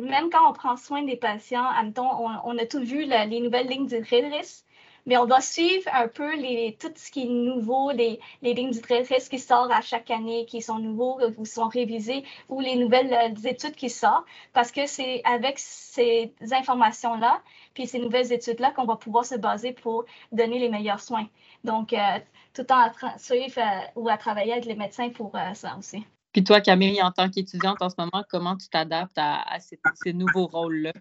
même 0.00 0.30
quand 0.30 0.48
on 0.48 0.52
prend 0.52 0.76
soin 0.76 1.02
des 1.02 1.16
patients, 1.16 1.68
on, 1.96 2.28
on 2.44 2.58
a 2.58 2.66
tout 2.66 2.82
vu 2.82 3.04
les 3.04 3.40
nouvelles 3.40 3.68
lignes 3.68 3.86
directrices 3.86 4.64
mais 5.06 5.16
on 5.16 5.26
doit 5.26 5.40
suivre 5.40 5.88
un 5.92 6.08
peu 6.08 6.30
tout 6.78 6.92
ce 6.94 7.10
qui 7.10 7.22
est 7.22 7.28
nouveau, 7.28 7.90
les, 7.90 8.20
les 8.42 8.54
lignes 8.54 8.70
directrices 8.70 9.28
qui 9.28 9.38
sortent 9.38 9.72
à 9.72 9.80
chaque 9.80 10.10
année, 10.10 10.46
qui 10.46 10.62
sont 10.62 10.78
nouveaux 10.78 11.20
ou 11.36 11.44
sont 11.44 11.68
révisées, 11.68 12.24
ou 12.48 12.60
les 12.60 12.76
nouvelles 12.76 13.12
euh, 13.12 13.48
études 13.48 13.74
qui 13.74 13.90
sortent, 13.90 14.26
parce 14.52 14.70
que 14.70 14.86
c'est 14.86 15.22
avec 15.24 15.58
ces 15.58 16.32
informations-là, 16.52 17.40
puis 17.74 17.86
ces 17.86 17.98
nouvelles 17.98 18.32
études-là 18.32 18.70
qu'on 18.72 18.84
va 18.84 18.96
pouvoir 18.96 19.24
se 19.24 19.34
baser 19.34 19.72
pour 19.72 20.04
donner 20.30 20.58
les 20.58 20.68
meilleurs 20.68 21.00
soins. 21.00 21.28
Donc, 21.64 21.92
euh, 21.92 22.18
tout 22.54 22.70
en 22.70 22.90
suivre 23.18 23.58
euh, 23.58 24.00
ou 24.00 24.08
à 24.08 24.16
travailler 24.16 24.52
avec 24.52 24.66
les 24.66 24.74
médecins 24.74 25.10
pour 25.10 25.32
ça 25.54 25.76
aussi. 25.78 26.04
Puis 26.32 26.44
toi, 26.44 26.60
Camille, 26.60 27.02
en 27.02 27.12
tant 27.12 27.28
qu'étudiante 27.28 27.82
en 27.82 27.90
ce 27.90 27.96
moment, 27.98 28.24
comment 28.30 28.56
tu 28.56 28.68
t'adaptes 28.68 29.18
à, 29.18 29.44
ces, 29.60 30.12
nouveaux 30.14 30.46
rôles-là? 30.46 30.92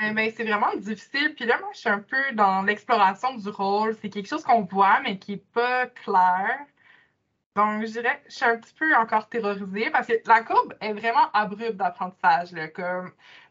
Eh 0.00 0.12
ben, 0.12 0.30
c'est 0.34 0.44
vraiment 0.44 0.74
difficile. 0.76 1.34
Puis 1.34 1.44
là, 1.44 1.58
moi, 1.58 1.70
je 1.72 1.80
suis 1.80 1.88
un 1.88 1.98
peu 2.00 2.32
dans 2.34 2.62
l'exploration 2.62 3.34
du 3.36 3.48
rôle. 3.48 3.96
C'est 4.00 4.10
quelque 4.10 4.28
chose 4.28 4.44
qu'on 4.44 4.62
voit, 4.62 5.00
mais 5.00 5.18
qui 5.18 5.32
n'est 5.32 5.38
pas 5.38 5.86
clair. 5.86 6.58
Donc, 7.56 7.82
je 7.82 7.92
dirais 7.92 8.22
je 8.28 8.34
suis 8.36 8.44
un 8.44 8.56
petit 8.58 8.74
peu 8.74 8.94
encore 8.96 9.28
terrorisée 9.28 9.90
parce 9.90 10.06
que 10.06 10.12
la 10.26 10.42
courbe 10.42 10.74
est 10.80 10.92
vraiment 10.92 11.30
abrupte 11.32 11.76
d'apprentissage. 11.76 12.50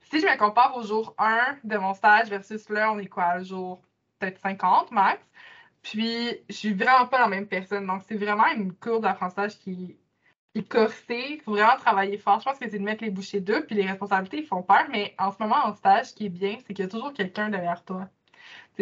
Si 0.10 0.22
je 0.22 0.26
me 0.26 0.38
compare 0.38 0.78
au 0.78 0.84
jour 0.84 1.14
1 1.18 1.58
de 1.66 1.78
mon 1.78 1.94
stage 1.94 2.30
versus 2.30 2.70
là, 2.70 2.92
on 2.94 3.00
est 3.00 3.08
quoi, 3.08 3.38
le 3.40 3.44
jour 3.44 3.82
peut-être 4.20 4.40
50 4.42 4.92
max. 4.92 5.22
Puis, 5.84 6.38
je 6.50 6.54
suis 6.54 6.74
vraiment 6.74 7.08
pas 7.08 7.20
la 7.20 7.28
même 7.28 7.48
personne. 7.48 7.86
Donc, 7.88 8.04
c'est 8.08 8.16
vraiment 8.18 8.48
une 8.56 8.74
courbe 8.74 9.04
d'apprentissage 9.04 9.58
qui 9.60 9.98
Il 10.58 11.42
faut 11.42 11.52
vraiment 11.52 11.78
travailler 11.78 12.18
fort. 12.18 12.40
Je 12.40 12.46
pense 12.46 12.60
que 12.60 12.70
c'est 12.70 12.80
de 12.80 12.84
mettre 12.84 13.04
les 13.04 13.10
bouchées 13.10 13.42
deux, 13.42 13.66
puis 13.66 13.76
les 13.76 13.86
responsabilités, 13.86 14.44
font 14.44 14.64
peur. 14.64 14.86
Mais 14.92 15.16
en 15.18 15.32
ce 15.32 15.38
moment, 15.40 15.58
en 15.66 15.76
stage, 15.76 16.08
ce 16.08 16.14
qui 16.14 16.26
est 16.28 16.30
bien, 16.30 16.58
c'est 16.66 16.74
qu'il 16.74 16.86
y 16.86 16.88
a 16.88 16.92
toujours 16.92 17.14
quelqu'un 17.14 17.50
derrière 17.50 17.84
toi 17.84 18.10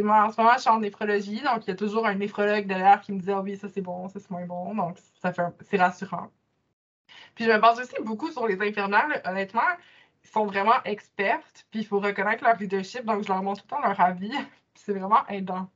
moi, 0.03 0.25
en 0.25 0.32
ce 0.32 0.41
moment, 0.41 0.53
je 0.55 0.62
suis 0.62 0.70
en 0.70 0.79
néphrologie, 0.79 1.41
donc 1.41 1.65
il 1.65 1.70
y 1.70 1.72
a 1.72 1.75
toujours 1.75 2.05
un 2.05 2.15
néphrologue 2.15 2.65
derrière 2.67 3.01
qui 3.01 3.13
me 3.13 3.20
dit 3.20 3.32
Ah 3.32 3.41
oui, 3.41 3.58
ça 3.58 3.70
c'est 3.70 3.82
bon, 3.82 4.10
ça 4.10 4.20
c'est 4.20 4.32
moins 4.32 4.46
bon. 4.46 4.75
Donc, 4.75 4.98
ça 5.22 5.34
fait 5.34 5.44
c'est 5.62 5.77
rassurant. 5.77 6.32
Puis 7.36 7.46
je 7.46 7.51
me 7.51 7.60
base 7.60 7.79
aussi 7.79 7.96
beaucoup 8.03 8.32
sur 8.32 8.48
les 8.48 8.62
infirmières. 8.62 9.22
Honnêtement, 9.25 9.62
ils 10.24 10.29
sont 10.29 10.46
vraiment 10.46 10.84
expertes, 10.86 11.67
puis 11.72 11.82
il 11.82 11.86
faut 11.86 12.00
reconnaître 12.00 12.44
leur 12.44 12.58
leadership, 12.58 13.05
donc 13.05 13.24
je 13.24 13.29
leur 13.29 13.44
montre 13.44 13.62
tout 13.62 13.75
le 13.75 13.82
temps 13.82 13.88
leur 13.88 14.00
avis. 14.00 14.32
c'est 14.75 14.94
vraiment 14.94 15.25
aidant. 15.27 15.70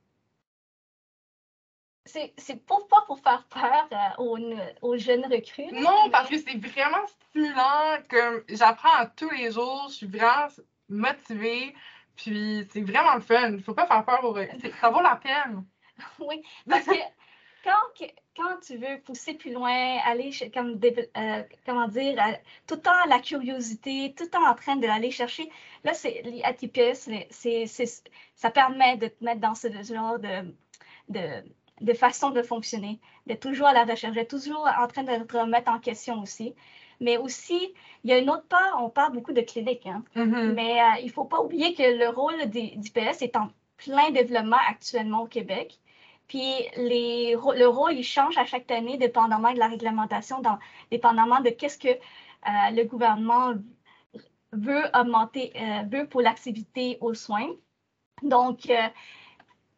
C'est 2.36 2.64
pour 2.66 2.88
pas 2.88 3.02
pour 3.06 3.20
faire 3.20 3.44
peur 3.48 3.88
euh, 3.92 4.72
aux, 4.82 4.96
jeunes 4.96 5.24
recrues. 5.26 5.72
Non, 5.72 6.10
parce 6.10 6.28
que 6.28 6.38
c'est 6.38 6.58
vraiment 6.58 7.06
stimulant. 7.06 7.98
Comme 8.08 8.42
j'apprends 8.48 9.06
tous 9.16 9.30
les 9.30 9.52
jours, 9.52 9.86
je 9.88 9.94
suis 9.94 10.06
vraiment 10.06 10.48
motivée. 10.88 11.74
Puis 12.16 12.66
c'est 12.72 12.82
vraiment 12.82 13.14
le 13.14 13.20
fun. 13.20 13.48
Il 13.48 13.56
ne 13.56 13.62
faut 13.62 13.74
pas 13.74 13.86
faire 13.86 14.04
peur 14.04 14.24
au 14.24 14.36
Ça 14.80 14.90
vaut 14.90 15.02
la 15.02 15.16
peine. 15.16 15.64
oui, 16.18 16.42
parce 16.68 16.86
que 16.86 16.98
quand, 17.64 18.06
quand 18.36 18.60
tu 18.60 18.76
veux 18.76 19.00
pousser 19.00 19.34
plus 19.34 19.52
loin, 19.52 19.98
aller 20.04 20.30
comme 20.52 20.80
euh, 21.16 21.42
comment 21.66 21.88
dire, 21.88 22.16
tout 22.66 22.76
le 22.76 22.80
temps 22.80 23.04
la 23.08 23.20
curiosité, 23.20 24.14
tout 24.16 24.24
le 24.24 24.30
temps 24.30 24.46
en 24.46 24.54
train 24.54 24.76
d'aller 24.76 25.10
chercher, 25.10 25.50
là, 25.84 25.92
c'est 25.94 26.22
l'ATPS, 26.22 27.10
ça 28.34 28.50
permet 28.50 28.96
de 28.96 29.08
te 29.08 29.24
mettre 29.24 29.40
dans 29.40 29.54
ce 29.54 29.68
genre 29.82 30.18
de, 30.18 30.54
de, 31.08 31.44
de 31.80 31.92
façon 31.92 32.30
de 32.30 32.42
fonctionner, 32.42 33.00
d'être 33.26 33.40
toujours 33.40 33.66
à 33.66 33.72
la 33.72 33.84
recherche, 33.84 34.14
d'être 34.14 34.30
toujours 34.30 34.68
en 34.78 34.86
train 34.86 35.02
de 35.02 35.38
remettre 35.38 35.70
en 35.70 35.78
question 35.78 36.20
aussi. 36.22 36.54
Mais 37.00 37.16
aussi, 37.16 37.74
il 38.04 38.10
y 38.10 38.12
a 38.12 38.18
une 38.18 38.28
autre 38.28 38.46
part, 38.46 38.78
on 38.82 38.90
parle 38.90 39.14
beaucoup 39.14 39.32
de 39.32 39.40
clinique, 39.40 39.86
hein. 39.86 40.04
mm-hmm. 40.14 40.52
mais 40.52 40.80
euh, 40.80 41.00
il 41.00 41.06
ne 41.06 41.12
faut 41.12 41.24
pas 41.24 41.40
oublier 41.40 41.74
que 41.74 41.82
le 41.82 42.08
rôle 42.10 42.44
d'IPS 42.46 43.22
est 43.22 43.36
en 43.36 43.48
plein 43.78 44.10
développement 44.10 44.58
actuellement 44.68 45.22
au 45.22 45.26
Québec. 45.26 45.78
Puis 46.28 46.44
les, 46.76 47.32
le 47.32 47.66
rôle, 47.66 47.94
il 47.94 48.04
change 48.04 48.36
à 48.36 48.44
chaque 48.44 48.70
année, 48.70 48.98
dépendamment 48.98 49.52
de 49.52 49.58
la 49.58 49.68
réglementation, 49.68 50.40
dans, 50.40 50.58
dépendamment 50.90 51.40
de 51.40 51.50
qu'est-ce 51.50 51.78
que 51.78 51.88
euh, 51.88 52.70
le 52.72 52.84
gouvernement 52.84 53.54
veut 54.52 54.84
augmenter, 54.94 55.52
euh, 55.56 55.82
veut 55.90 56.06
pour 56.06 56.20
l'activité 56.20 56.98
aux 57.00 57.14
soins. 57.14 57.50
Donc, 58.22 58.70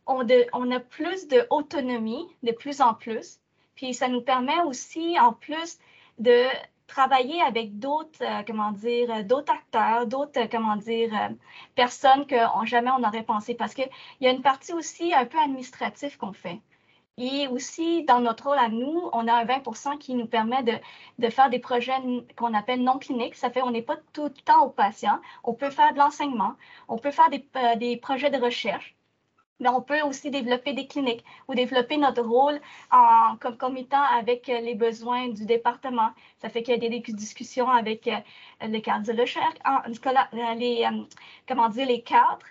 on, 0.06 0.70
a 0.70 0.80
plus 0.80 1.28
d'autonomie, 1.28 2.26
de 2.42 2.52
plus 2.52 2.80
en 2.80 2.94
plus. 2.94 3.40
Puis 3.74 3.94
ça 3.94 4.08
nous 4.08 4.20
permet 4.20 4.60
aussi, 4.62 5.18
en 5.18 5.32
plus, 5.32 5.78
de 6.18 6.46
travailler 6.86 7.40
avec 7.42 7.78
d'autres, 7.78 8.22
euh, 8.22 8.42
comment 8.46 8.72
dire, 8.72 9.10
euh, 9.10 9.22
d'autres 9.22 9.52
acteurs, 9.52 10.06
d'autres, 10.06 10.40
euh, 10.40 10.46
comment 10.50 10.76
dire, 10.76 11.10
personnes 11.74 12.26
que 12.26 12.36
jamais 12.64 12.90
on 12.90 12.98
n'aurait 13.00 13.22
pensé. 13.22 13.54
Parce 13.54 13.74
qu'il 13.74 13.88
y 14.20 14.26
a 14.26 14.30
une 14.30 14.42
partie 14.42 14.72
aussi 14.74 15.14
un 15.14 15.24
peu 15.24 15.38
administrative 15.38 16.18
qu'on 16.18 16.32
fait. 16.32 16.60
Et 17.18 17.46
aussi, 17.48 18.04
dans 18.04 18.20
notre 18.20 18.48
rôle 18.48 18.58
à 18.58 18.68
nous, 18.68 19.10
on 19.12 19.28
a 19.28 19.34
un 19.34 19.44
20% 19.44 19.98
qui 19.98 20.14
nous 20.14 20.26
permet 20.26 20.62
de, 21.18 21.28
faire 21.30 21.50
des 21.50 21.58
projets 21.58 21.94
qu'on 22.36 22.54
appelle 22.54 22.82
non 22.82 22.98
cliniques. 22.98 23.36
Ça 23.36 23.50
fait 23.50 23.60
qu'on 23.60 23.70
n'est 23.70 23.82
pas 23.82 23.98
tout 24.12 24.24
le 24.24 24.30
temps 24.30 24.64
au 24.64 24.70
patient. 24.70 25.20
On 25.44 25.54
peut 25.54 25.70
faire 25.70 25.92
de 25.92 25.98
l'enseignement, 25.98 26.54
on 26.88 26.98
peut 26.98 27.10
faire 27.10 27.30
des 27.30 27.96
projets 27.98 28.30
de 28.30 28.38
recherche 28.38 28.96
mais 29.62 29.68
on 29.68 29.80
peut 29.80 30.02
aussi 30.02 30.30
développer 30.30 30.72
des 30.74 30.86
cliniques 30.86 31.24
ou 31.48 31.54
développer 31.54 31.96
notre 31.96 32.22
rôle 32.22 32.60
en 32.90 33.36
concomitant 33.40 34.02
avec 34.02 34.48
euh, 34.48 34.60
les 34.60 34.74
besoins 34.74 35.28
du 35.28 35.46
département. 35.46 36.10
Ça 36.38 36.48
fait 36.48 36.62
qu'il 36.62 36.82
y 36.82 36.86
a 36.86 36.90
des 36.90 37.00
discussions 37.00 37.68
avec 37.68 38.08
euh, 38.08 38.18
les 38.66 38.82
cardiologues, 38.82 39.30
euh, 39.66 40.54
les, 40.56 40.88
comment 41.46 41.68
dire, 41.68 41.86
les 41.86 42.02
cadres, 42.02 42.46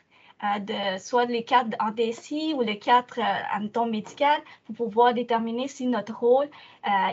de, 0.61 0.97
soit 0.97 1.25
les 1.25 1.43
cadres 1.43 1.77
en 1.79 1.91
DSI 1.91 2.55
ou 2.55 2.61
les 2.61 2.79
cadres 2.79 3.19
en 3.53 3.67
temps 3.67 3.85
médical 3.85 4.41
pour 4.65 4.75
pouvoir 4.75 5.13
déterminer 5.13 5.67
si 5.67 5.85
notre 5.85 6.17
rôle 6.17 6.49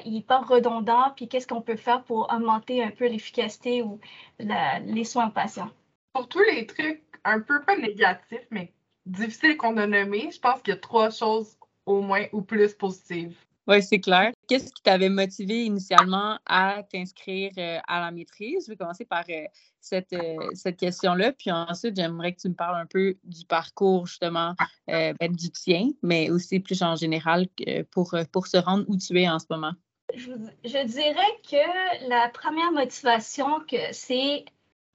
n'est 0.06 0.22
pas 0.22 0.38
redondant, 0.38 1.12
puis 1.14 1.28
qu'est-ce 1.28 1.46
qu'on 1.46 1.60
peut 1.60 1.76
faire 1.76 2.02
pour 2.04 2.32
augmenter 2.32 2.82
un 2.82 2.90
peu 2.90 3.06
l'efficacité 3.06 3.82
ou 3.82 4.00
les 4.38 5.04
soins 5.04 5.28
aux 5.28 5.32
patients. 5.32 5.68
Pour 6.14 6.26
tous 6.26 6.40
les 6.40 6.66
trucs 6.66 7.02
un 7.22 7.40
peu 7.40 7.60
pas 7.64 7.76
négatifs, 7.76 8.46
mais 8.50 8.72
difficile 9.08 9.56
qu'on 9.56 9.76
a 9.76 9.86
nommé, 9.86 10.30
je 10.32 10.38
pense 10.38 10.60
qu'il 10.62 10.74
y 10.74 10.76
a 10.76 10.80
trois 10.80 11.10
choses 11.10 11.56
au 11.86 12.00
moins 12.00 12.26
ou 12.32 12.42
plus 12.42 12.74
positives. 12.74 13.36
Oui, 13.66 13.82
c'est 13.82 14.00
clair. 14.00 14.32
Qu'est-ce 14.48 14.72
qui 14.72 14.82
t'avait 14.82 15.10
motivé 15.10 15.66
initialement 15.66 16.38
à 16.46 16.82
t'inscrire 16.90 17.52
euh, 17.58 17.78
à 17.86 18.00
la 18.00 18.10
maîtrise? 18.10 18.64
Je 18.64 18.72
vais 18.72 18.76
commencer 18.76 19.04
par 19.04 19.24
euh, 19.28 19.44
cette, 19.78 20.14
euh, 20.14 20.36
cette 20.54 20.78
question-là, 20.78 21.32
puis 21.32 21.50
ensuite, 21.52 21.94
j'aimerais 21.94 22.32
que 22.32 22.40
tu 22.40 22.48
me 22.48 22.54
parles 22.54 22.80
un 22.80 22.86
peu 22.86 23.16
du 23.24 23.44
parcours, 23.44 24.06
justement, 24.06 24.54
ben, 24.86 25.14
du 25.20 25.50
tien, 25.50 25.90
mais 26.02 26.30
aussi 26.30 26.60
plus 26.60 26.82
en 26.82 26.96
général 26.96 27.46
pour, 27.90 28.14
pour 28.32 28.46
se 28.46 28.56
rendre 28.56 28.86
où 28.88 28.96
tu 28.96 29.20
es 29.20 29.28
en 29.28 29.38
ce 29.38 29.46
moment. 29.50 29.72
Je, 30.14 30.32
je 30.64 30.86
dirais 30.86 31.40
que 31.46 32.08
la 32.08 32.30
première 32.30 32.72
motivation, 32.72 33.60
que 33.70 33.76
c'est 33.92 34.46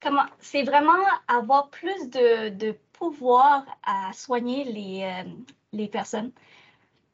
comment 0.02 0.26
c'est 0.40 0.64
vraiment 0.64 0.92
avoir 1.28 1.70
plus 1.70 2.10
de, 2.10 2.48
de 2.48 2.76
pouvoir 2.94 3.66
soigner 4.12 4.64
les, 4.64 5.02
euh, 5.02 5.30
les 5.72 5.88
personnes. 5.88 6.32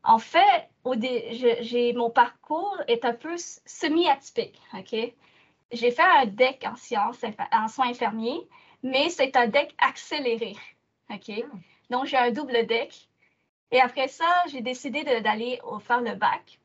En 0.05 0.19
fait, 0.19 0.69
mon 0.85 2.11
parcours 2.11 2.79
est 2.87 3.05
un 3.05 3.13
peu 3.13 3.35
semi-atypique. 3.67 4.61
J'ai 5.73 5.91
fait 5.91 6.03
un 6.03 6.27
DEC 6.27 6.65
en 6.67 6.77
sciences, 6.77 7.25
en 7.53 7.69
soins 7.69 7.91
infirmiers, 7.91 8.49
mais 8.83 9.09
c'est 9.11 9.37
un 9.37 9.47
DEC 9.47 9.75
accéléré. 9.79 10.57
Donc, 11.91 12.07
j'ai 12.07 12.17
un 12.17 12.31
double 12.31 12.67
DEC. 12.67 13.09
Et 13.73 13.81
après 13.81 14.09
ça, 14.09 14.27
j'ai 14.51 14.63
décidé 14.63 15.05
d'aller 15.05 15.61
faire 15.81 16.01
le 16.01 16.15
bac. 16.15 16.59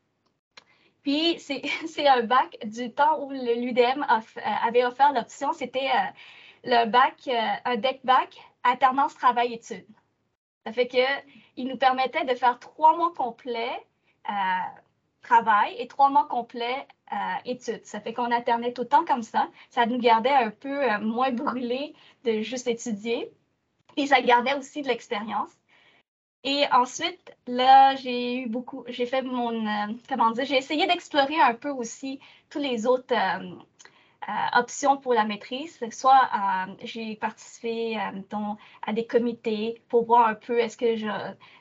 Puis, 1.02 1.38
c'est 1.86 2.08
un 2.08 2.22
bac 2.22 2.56
du 2.64 2.92
temps 2.92 3.22
où 3.22 3.30
l'UDM 3.30 4.02
euh, 4.02 4.40
avait 4.66 4.84
offert 4.84 5.12
l'option, 5.12 5.52
c'était 5.52 5.88
euh, 5.88 6.10
le 6.64 6.86
bac, 6.86 7.28
un 7.64 7.76
DEC 7.76 8.00
bac 8.02 8.36
alternance 8.70 9.14
travail-études. 9.14 9.86
Ça 10.66 10.72
fait 10.72 10.88
qu'il 10.88 11.68
nous 11.68 11.76
permettait 11.76 12.24
de 12.24 12.34
faire 12.34 12.58
trois 12.58 12.96
mois 12.96 13.12
complets 13.14 13.86
euh, 14.28 14.32
travail 15.22 15.76
et 15.78 15.86
trois 15.86 16.10
mois 16.10 16.26
complets 16.26 16.86
euh, 17.12 17.16
études. 17.44 17.84
Ça 17.84 18.00
fait 18.00 18.12
qu'on 18.12 18.32
alternait 18.32 18.72
tout 18.72 18.82
le 18.82 18.88
temps 18.88 19.04
comme 19.04 19.22
ça. 19.22 19.48
Ça 19.70 19.86
nous 19.86 19.98
gardait 19.98 20.30
un 20.30 20.50
peu 20.50 20.82
euh, 20.82 20.98
moins 20.98 21.30
brûlés 21.30 21.94
de 22.24 22.40
juste 22.40 22.66
étudier. 22.66 23.30
Et 23.96 24.06
ça 24.06 24.20
gardait 24.20 24.54
aussi 24.54 24.82
de 24.82 24.88
l'expérience. 24.88 25.50
Et 26.44 26.64
ensuite, 26.72 27.32
là, 27.46 27.96
j'ai 27.96 28.36
eu 28.36 28.46
beaucoup, 28.48 28.84
j'ai 28.88 29.06
fait 29.06 29.22
mon, 29.22 29.64
comment 30.08 30.30
dire, 30.30 30.44
j'ai 30.44 30.56
essayé 30.56 30.86
d'explorer 30.86 31.40
un 31.40 31.54
peu 31.54 31.70
aussi 31.70 32.20
tous 32.50 32.60
les 32.60 32.86
autres 32.86 33.14
euh, 34.28 34.58
options 34.58 34.96
pour 34.96 35.14
la 35.14 35.24
maîtrise. 35.24 35.78
Soit 35.90 36.20
euh, 36.34 36.72
j'ai 36.82 37.16
participé 37.16 37.96
euh, 37.96 38.54
à 38.82 38.92
des 38.92 39.06
comités 39.06 39.80
pour 39.88 40.04
voir 40.04 40.28
un 40.28 40.34
peu 40.34 40.58
est-ce 40.58 40.76
que 40.76 40.96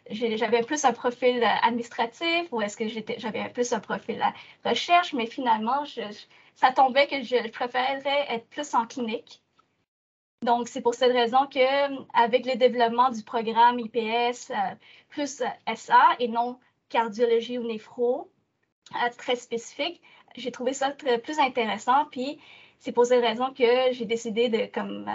j'avais 0.09 0.61
plus 0.63 0.83
un 0.83 0.93
profil 0.93 1.43
administratif 1.61 2.47
ou 2.51 2.61
est-ce 2.61 2.77
que 2.77 2.87
j'avais 3.17 3.49
plus 3.49 3.71
un 3.73 3.79
profil 3.79 4.23
recherche, 4.63 5.13
mais 5.13 5.27
finalement, 5.27 5.83
ça 6.55 6.71
tombait 6.71 7.07
que 7.07 7.21
je 7.21 7.49
préférerais 7.49 8.25
être 8.29 8.47
plus 8.49 8.73
en 8.73 8.87
clinique. 8.87 9.41
Donc, 10.41 10.67
c'est 10.67 10.81
pour 10.81 10.95
cette 10.95 11.13
raison 11.13 11.47
que 11.47 12.19
avec 12.19 12.45
le 12.45 12.55
développement 12.55 13.09
du 13.09 13.23
programme 13.23 13.79
IPS 13.79 14.51
plus 15.09 15.43
SA 15.75 16.01
et 16.19 16.27
non 16.27 16.59
cardiologie 16.89 17.57
ou 17.59 17.63
néphro, 17.67 18.31
très 19.17 19.35
spécifique, 19.35 20.01
j'ai 20.37 20.51
trouvé 20.51 20.73
ça 20.73 20.91
très, 20.91 21.17
plus 21.19 21.39
intéressant. 21.39 22.05
Puis 22.11 22.39
c'est 22.79 22.91
pour 22.91 23.05
cette 23.05 23.23
raison 23.23 23.53
que 23.53 23.91
j'ai 23.91 24.05
décidé 24.05 24.49
de 24.49 24.65
comme, 24.73 25.05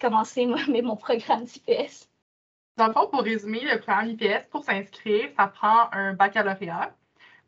commencer 0.00 0.46
mon 0.46 0.96
programme 0.96 1.44
d'IPS. 1.44 2.08
Dans 2.76 2.86
le 2.86 2.92
fond, 2.92 3.08
pour 3.08 3.22
résumer, 3.22 3.60
le 3.60 3.78
programme 3.78 4.08
IPS, 4.10 4.48
pour 4.50 4.64
s'inscrire, 4.64 5.28
ça 5.36 5.48
prend 5.48 5.90
un 5.92 6.14
baccalauréat, 6.14 6.94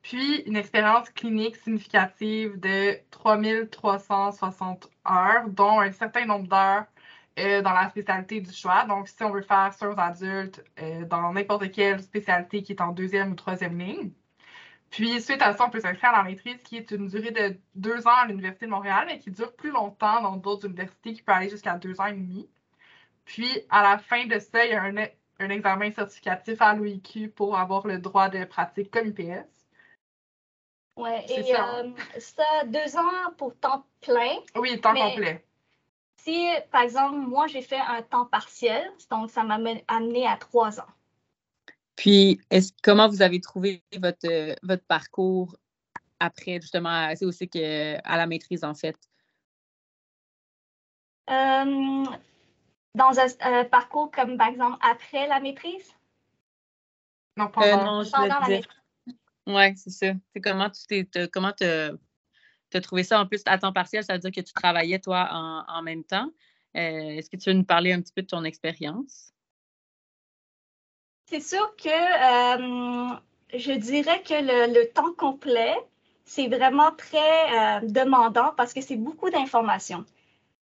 puis 0.03 0.43
une 0.43 0.57
expérience 0.57 1.09
clinique 1.11 1.57
significative 1.57 2.61
de 2.61 2.99
3360 3.11 4.91
heures, 5.11 5.49
dont 5.49 5.81
un 5.81 5.93
certain 5.93 6.27
nombre 6.27 6.49
d'heures 6.49 6.85
euh, 7.39 7.63
dans 7.63 7.73
la 7.73 7.89
spécialité 7.89 8.41
du 8.41 8.53
choix. 8.53 8.85
Donc, 8.85 9.09
si 9.09 9.23
on 9.23 9.31
veut 9.31 9.43
faire 9.43 9.73
soins 9.73 9.97
adultes 9.97 10.63
euh, 10.81 11.07
dans 11.07 11.33
n'importe 11.33 11.71
quelle 11.71 12.03
spécialité 12.03 12.63
qui 12.63 12.73
est 12.73 12.83
en 12.83 12.93
deuxième 12.93 13.33
ou 13.33 13.35
troisième 13.35 13.79
ligne. 13.79 14.11
Puis, 14.93 15.23
suite 15.23 15.41
à 15.41 15.55
ça, 15.55 15.65
on 15.65 15.71
peut 15.71 15.81
s'inscrire 15.81 16.11
à 16.11 16.19
la 16.19 16.23
maîtrise 16.23 16.59
qui 16.63 16.77
est 16.77 16.91
une 16.91 17.09
durée 17.09 17.31
de 17.31 17.57
deux 17.75 18.07
ans 18.07 18.15
à 18.15 18.27
l'Université 18.27 18.67
de 18.67 18.71
Montréal, 18.71 19.05
mais 19.07 19.19
qui 19.19 19.31
dure 19.31 19.55
plus 19.55 19.71
longtemps 19.71 20.21
dans 20.21 20.37
d'autres 20.37 20.67
universités 20.67 21.15
qui 21.15 21.23
peut 21.23 21.33
aller 21.33 21.49
jusqu'à 21.49 21.79
deux 21.79 21.99
ans 21.99 22.07
et 22.07 22.13
demi. 22.13 22.47
Puis, 23.25 23.49
à 23.71 23.83
la 23.83 23.97
fin 23.97 24.27
de 24.27 24.39
ça, 24.39 24.67
il 24.67 24.73
y 24.73 24.75
a 24.75 24.83
un, 24.83 24.97
un 25.39 25.49
examen 25.49 25.91
certificatif 25.93 26.61
à 26.61 26.75
l'OIQ 26.75 27.31
pour 27.31 27.57
avoir 27.57 27.87
le 27.87 27.99
droit 27.99 28.29
de 28.29 28.45
pratique 28.45 28.91
comme 28.91 29.07
IPS. 29.07 29.49
Oui, 30.97 31.11
et 31.27 31.43
ça. 31.43 31.79
Euh, 31.79 32.67
deux 32.67 32.97
ans 32.99 33.33
pour 33.39 33.57
temps 33.57 33.87
plein. 34.03 34.37
Oui, 34.57 34.79
temps 34.79 34.93
complet. 34.93 35.43
Si, 36.19 36.47
par 36.71 36.83
exemple, 36.83 37.17
moi, 37.17 37.47
j'ai 37.47 37.63
fait 37.63 37.81
un 37.81 38.03
temps 38.03 38.27
partiel, 38.27 38.93
donc 39.11 39.31
ça 39.31 39.43
m'a 39.43 39.59
amené 39.89 40.27
à 40.27 40.37
trois 40.37 40.81
ans. 40.81 40.87
Puis, 42.03 42.41
comment 42.83 43.07
vous 43.07 43.23
avez 43.23 43.41
trouvé 43.41 43.85
votre, 43.97 44.29
euh, 44.29 44.57
votre 44.65 44.85
parcours 44.87 45.57
après, 46.19 46.61
justement, 46.61 47.15
c'est 47.15 47.25
aussi 47.25 47.49
que, 47.49 47.97
à 48.03 48.17
la 48.17 48.27
maîtrise, 48.27 48.65
en 48.65 48.75
fait? 48.75 48.97
Euh, 51.31 52.05
dans 52.97 53.13
un, 53.21 53.65
parcours 53.67 54.11
comme, 54.11 54.37
par 54.37 54.49
exemple, 54.49 54.79
après 54.81 55.29
la 55.29 55.39
maîtrise? 55.39 55.95
Non, 57.37 57.47
pendant, 57.47 58.01
euh, 58.01 58.05
non, 58.13 58.27
la 58.27 58.41
maîtrise. 58.49 58.67
Oui, 59.47 59.77
c'est 59.77 59.91
ça. 59.91 60.13
C'est 60.35 60.41
comment 60.41 60.71
tu 60.71 61.07
t'es, 61.07 61.29
comment 61.29 61.53
trouvé 62.81 63.05
ça 63.05 63.21
en 63.21 63.29
plus 63.29 63.43
à 63.47 63.59
temps 63.59 63.73
partiel, 63.73 64.03
ça 64.03 64.15
veut 64.15 64.19
dire 64.19 64.33
que 64.33 64.41
tu 64.41 64.53
travaillais 64.53 64.99
toi 64.99 65.29
en, 65.69 65.83
même 65.83 66.03
temps. 66.03 66.33
Euh, 66.77 66.81
est-ce 67.11 67.31
que 67.31 67.37
tu 67.37 67.49
veux 67.51 67.55
nous 67.55 67.65
parler 67.65 67.93
un 67.93 68.01
petit 68.01 68.13
peu 68.13 68.23
de 68.23 68.27
ton 68.27 68.43
expérience? 68.43 69.32
C'est 71.33 71.41
sûr 71.41 71.75
que 71.77 71.89
euh, 71.89 73.17
je 73.55 73.73
dirais 73.73 74.23
que 74.23 74.35
le, 74.35 74.93
temps 74.93 75.13
complet, 75.17 75.75
c'est 76.25 76.47
vraiment 76.47 76.93
très 76.93 77.81
demandant 77.83 78.53
parce 78.57 78.73
que 78.73 78.81
c'est 78.81 78.97
beaucoup 78.97 79.31
d'informations 79.31 80.05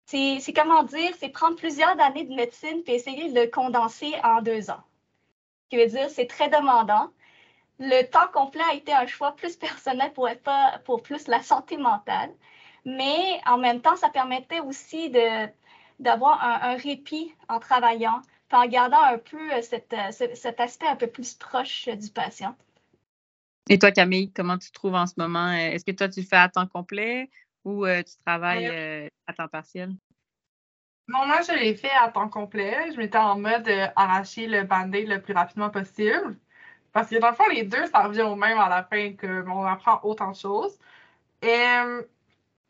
c'est 0.06 0.54
comment 0.56 0.84
dire, 0.84 1.14
c'est 1.20 1.30
prendre 1.30 1.56
plusieurs 1.56 2.00
années 2.00 2.26
de 2.26 2.34
médecine 2.34 2.82
et 2.88 2.96
essayer 2.96 3.32
de 3.32 3.42
le 3.42 3.48
condenser 3.48 4.14
en 4.24 4.42
deux 4.42 4.70
ans. 4.70 4.84
Ce 5.64 5.70
qui 5.70 5.78
veut 5.78 5.90
dire, 5.90 6.10
c'est 6.10 6.28
très 6.28 6.50
demandant. 6.50 7.10
Le 7.80 8.04
temps 8.04 8.28
complet 8.32 8.62
a 8.70 8.76
été 8.76 8.94
un 8.94 9.08
choix 9.08 9.36
plus 9.36 9.58
personnel 9.58 10.14
pour, 10.14 10.30
être 10.30 10.44
pas, 10.44 10.80
pour 10.86 11.02
plus 11.02 11.28
la 11.28 11.42
santé 11.42 11.78
mentale, 11.78 12.32
mais 12.86 13.42
en 13.46 13.58
même 13.58 13.82
temps, 13.82 13.96
ça 13.96 14.10
permettait 14.10 14.62
aussi 14.62 15.12
d'avoir 16.00 16.42
un, 16.42 16.76
répit 16.76 17.34
en 17.50 17.60
travaillant, 17.60 18.22
en 18.52 18.68
gardant 18.68 19.02
un 19.02 19.18
peu 19.18 19.54
euh, 19.54 19.62
euh, 19.94 20.12
cet 20.34 20.60
aspect 20.60 20.88
un 20.88 20.96
peu 20.96 21.08
plus 21.08 21.34
proche 21.34 21.88
du 21.90 22.10
patient. 22.10 22.56
Et 23.70 23.80
toi, 23.80 23.92
Camille, 23.92 24.32
comment 24.32 24.58
tu 24.58 24.72
trouves 24.72 24.94
en 24.94 25.08
ce 25.08 25.16
moment? 25.18 25.52
Est-ce 25.52 25.84
que 25.84 25.92
toi, 25.92 26.08
tu 26.08 26.22
fais 26.22 26.36
à 26.36 26.50
temps 26.50 26.68
complet 26.68 27.30
ou 27.64 27.86
euh, 27.86 28.04
tu 28.04 28.14
travailles 28.24 28.68
euh, 28.68 29.08
à 29.26 29.34
temps 29.34 29.48
partiel? 29.48 29.90
Non, 31.08 31.26
moi, 31.26 31.42
je 31.42 31.54
l'ai 31.54 31.76
fait 31.76 31.92
à 32.00 32.10
temps 32.10 32.30
complet. 32.30 32.92
Je 32.92 32.98
m'étais 32.98 33.18
en 33.18 33.40
mode 33.40 33.68
euh, 33.68 33.88
arracher 33.96 34.48
le 34.48 34.64
band-aid 34.64 35.08
le 35.08 35.22
plus 35.22 35.34
rapidement 35.34 35.70
possible. 35.70 36.38
Parce 36.94 37.10
que 37.10 37.18
dans 37.20 37.30
le 37.30 37.36
fond, 37.36 37.48
les 37.50 37.64
deux, 37.64 37.86
ça 37.88 38.04
revient 38.04 38.22
au 38.22 38.36
même 38.36 38.58
à 38.60 38.70
la 38.70 38.84
fin 38.84 39.14
qu'on 39.14 39.66
apprend 39.66 40.00
autant 40.04 40.32
de 40.32 40.36
choses. 40.36 40.78
Et, 41.42 41.66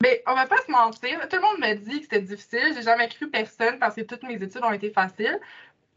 mais 0.02 0.22
on 0.28 0.36
va 0.36 0.46
pas 0.46 0.58
se 0.66 0.72
mentir, 0.72 1.28
tout 1.30 1.38
le 1.38 1.42
monde 1.42 1.60
me 1.60 1.74
dit 1.76 2.00
que 2.00 2.04
c'était 2.04 2.22
difficile. 2.22 2.74
J'ai 2.76 2.82
jamais 2.82 3.08
cru 3.10 3.30
personne 3.30 3.80
parce 3.80 3.96
que 3.96 4.02
toutes 4.02 4.24
mes 4.24 4.42
études 4.42 4.64
ont 4.64 4.72
été 4.72 4.92
faciles. 4.92 5.40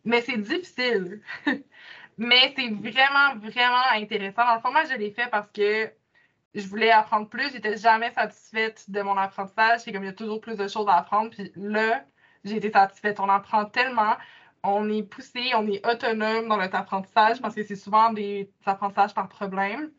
Mais 0.04 0.22
c'est 0.22 0.38
difficile. 0.38 1.20
mais 2.18 2.54
c'est 2.56 2.68
vraiment, 2.70 3.36
vraiment 3.36 3.82
intéressant. 3.94 4.44
Dans 4.46 4.54
le 4.54 4.60
fond, 4.60 4.72
moi, 4.72 4.84
je 4.84 4.94
l'ai 4.96 5.10
fait 5.10 5.28
parce 5.30 5.50
que 5.52 5.90
je 6.54 6.66
voulais 6.68 6.90
apprendre 6.90 7.28
plus. 7.28 7.52
J'étais 7.52 7.76
jamais 7.76 8.12
satisfaite 8.12 8.88
de 8.88 9.02
mon 9.02 9.16
apprentissage. 9.16 9.80
C'est 9.80 9.92
comme 9.92 10.04
il 10.04 10.06
y 10.06 10.10
a 10.10 10.14
toujours 10.14 10.40
plus 10.40 10.56
de 10.56 10.68
choses 10.68 10.88
à 10.88 10.96
apprendre. 10.98 11.30
Puis 11.30 11.52
là, 11.56 12.04
j'ai 12.44 12.56
été 12.56 12.70
satisfaite. 12.70 13.20
On 13.20 13.28
apprend 13.28 13.64
tellement. 13.66 14.16
On 14.64 14.88
est 14.90 15.02
poussé, 15.02 15.52
on 15.54 15.66
est 15.68 15.86
autonome 15.86 16.48
dans 16.48 16.56
notre 16.56 16.76
apprentissage 16.76 17.40
parce 17.40 17.54
que 17.54 17.62
c'est 17.64 17.76
souvent 17.76 18.12
des 18.12 18.50
apprentissages 18.66 19.14
par 19.14 19.28
problème. 19.28 19.90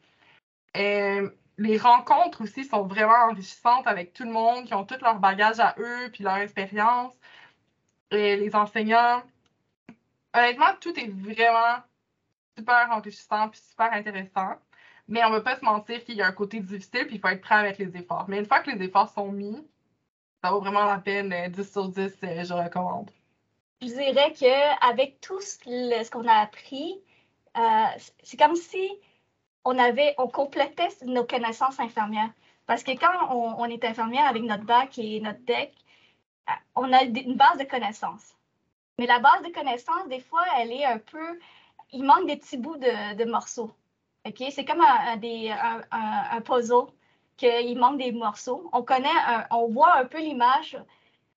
Et 0.76 1.22
les 1.60 1.78
rencontres 1.78 2.42
aussi 2.42 2.64
sont 2.64 2.84
vraiment 2.84 3.30
enrichissantes 3.30 3.86
avec 3.86 4.14
tout 4.14 4.24
le 4.24 4.32
monde 4.32 4.66
qui 4.66 4.74
ont 4.74 4.86
tout 4.86 4.96
leur 5.02 5.20
bagage 5.20 5.60
à 5.60 5.76
eux 5.78 6.10
puis 6.12 6.24
leur 6.24 6.38
expérience. 6.38 7.14
Les 8.12 8.56
enseignants. 8.56 9.22
Honnêtement, 10.34 10.74
tout 10.80 10.98
est 10.98 11.10
vraiment 11.10 11.84
super 12.58 12.90
enrichissant 12.92 13.50
puis 13.50 13.60
super 13.60 13.92
intéressant. 13.92 14.56
Mais 15.10 15.24
on 15.26 15.30
ne 15.30 15.36
va 15.36 15.42
pas 15.42 15.58
se 15.58 15.66
mentir 15.66 16.04
qu'il 16.06 16.16
y 16.16 16.22
a 16.22 16.28
un 16.28 16.32
côté 16.32 16.60
difficile, 16.60 17.08
puis 17.08 17.16
il 17.16 17.20
faut 17.20 17.28
être 17.28 17.42
prêt 17.42 17.56
avec 17.56 17.78
les 17.78 17.98
efforts. 17.98 18.26
Mais 18.30 18.38
une 18.38 18.46
fois 18.46 18.62
que 18.62 18.72
les 18.72 18.86
efforts 18.86 19.10
sont 19.10 19.32
mis, 19.32 19.68
ça 20.42 20.52
vaut 20.52 20.62
vraiment 20.62 20.86
la 20.86 21.00
peine. 21.00 21.34
10 21.52 21.60
euh, 21.60 21.64
sur 21.64 21.90
10, 21.90 22.18
euh, 22.24 22.44
je 22.44 22.54
recommande. 22.54 23.12
Je 23.82 23.88
dirais 23.88 24.34
qu'avec 24.34 25.20
tout 25.20 25.42
ce 25.42 26.10
qu'on 26.10 26.28
a 26.28 26.36
appris, 26.36 27.02
euh, 27.58 27.86
c'est 28.24 28.38
comme 28.38 28.56
si 28.56 28.92
on 29.70 29.78
avait, 29.78 30.16
on 30.18 30.28
complétait 30.28 30.90
nos 31.06 31.26
connaissances 31.26 31.80
infirmières. 31.80 32.32
Parce 32.66 32.84
que 32.84 32.92
quand 32.92 33.36
on, 33.36 33.66
est 33.66 33.86
infirmière 33.86 34.26
avec 34.28 34.44
notre 34.44 34.64
bac 34.64 34.98
et 34.98 35.20
notre 35.22 35.44
DEC, 35.46 35.72
on 36.76 36.92
a 36.92 37.04
une 37.04 37.36
base 37.36 37.58
de 37.60 37.66
connaissances. 37.66 38.36
Mais 38.98 39.06
la 39.06 39.20
base 39.20 39.44
de 39.44 39.52
connaissances, 39.52 40.08
des 40.08 40.22
fois, 40.22 40.44
elle 40.58 40.72
est 40.72 40.86
un 40.86 40.98
peu. 40.98 41.40
Il 41.92 42.04
manque 42.04 42.26
des 42.28 42.38
petits 42.38 42.58
bouts 42.58 42.78
de 42.78 43.26
morceaux. 43.26 43.72
C'est 44.26 44.66
comme 44.66 44.82
un, 44.82 46.42
puzzle 46.42 46.88
qu'il 47.38 47.78
manque 47.80 48.00
des 48.00 48.12
morceaux. 48.12 48.70
On 48.74 48.82
connaît, 48.82 49.20
on 49.52 49.68
voit 49.68 49.96
un 49.98 50.06
peu 50.06 50.20
l'image 50.20 50.78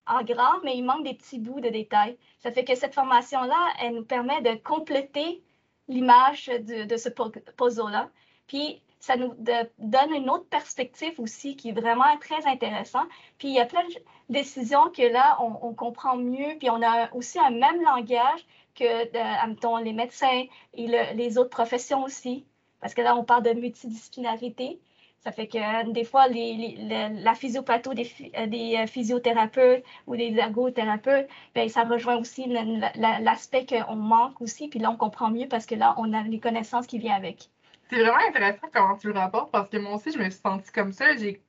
en 0.07 0.23
grand, 0.23 0.61
mais 0.65 0.77
il 0.77 0.85
manque 0.85 1.05
des 1.05 1.15
petits 1.15 1.39
bouts 1.39 1.61
de 1.61 1.69
détails. 1.69 2.17
Ça 2.39 2.51
fait 2.51 2.65
que 2.65 2.75
cette 2.75 2.95
formation-là, 2.95 3.73
elle 3.81 3.95
nous 3.95 4.05
permet 4.05 4.41
de 4.41 4.55
compléter 4.55 5.43
l'image 5.89 6.47
de, 6.47 6.97
ce 6.97 7.09
puzzle-là. 7.09 8.09
Puis, 8.47 8.81
ça 9.01 9.17
nous 9.17 9.35
donne 9.79 10.15
une 10.15 10.31
autre 10.31 10.47
perspective 10.47 11.19
aussi 11.19 11.57
qui 11.57 11.71
est 11.71 11.73
vraiment 11.73 12.17
très 12.21 12.47
intéressant. 12.47 13.03
Puis, 13.39 13.49
il 13.49 13.55
y 13.55 13.61
a 13.61 13.67
plein 13.67 13.85
de 13.89 13.95
décisions 14.29 14.91
que 14.91 15.03
là, 15.03 15.39
on, 15.41 15.75
comprend 15.75 16.17
mieux. 16.17 16.57
Puis, 16.59 16.71
on 16.71 16.83
a 16.83 17.13
aussi 17.13 17.39
un 17.39 17.51
même 17.51 17.83
langage 17.83 18.47
que, 18.75 19.83
les 19.83 19.93
médecins 19.93 20.45
et 20.75 20.87
les 21.15 21.39
autres 21.39 21.51
professions 21.51 22.05
aussi. 22.05 22.45
Parce 22.81 22.95
que 22.95 23.03
là, 23.03 23.17
on 23.17 23.25
parle 23.25 23.43
de 23.43 23.53
multidisciplinarité. 23.53 24.81
Ça 25.25 25.31
fait 25.31 25.47
que 25.47 25.59
euh, 25.59 25.93
des 25.93 26.03
fois, 26.03 26.27
la 26.29 27.35
physiopatho 27.35 27.95
des, 27.95 28.11
euh, 28.37 28.47
des, 28.47 28.77
euh, 28.77 28.87
physiothérapeutes 28.89 29.85
ou 30.09 30.17
des 30.17 30.35
ergothérapeutes, 30.37 31.29
bien, 31.55 31.69
ça 31.69 31.85
rejoint 31.85 32.17
aussi 32.17 32.47
l'aspect 32.47 33.65
qu'on 33.65 33.95
manque 33.95 34.41
aussi. 34.41 34.69
Puis 34.69 34.81
là, 34.81 34.91
on 34.91 34.97
comprend 34.97 35.31
mieux 35.31 35.47
parce 35.47 35.65
que 35.65 35.77
là, 35.77 35.95
on 35.97 36.13
a 36.13 36.23
les 36.25 36.41
connaissances 36.41 36.89
qui 36.89 36.99
viennent 36.99 37.13
avec. 37.13 37.51
C'est 37.89 38.01
vraiment 38.01 38.19
intéressant 38.29 38.67
comment 38.73 38.97
tu 38.97 39.09
le 39.09 39.19
rapportes 39.19 39.53
parce 39.53 39.69
que 39.69 39.77
moi 39.77 39.95
aussi, 39.95 40.11
je 40.11 40.19
me 40.19 40.25
suis 40.25 40.41
sentie 40.41 40.73
comme 40.73 40.93
ça. 40.93 41.17
J'ai 41.17 41.41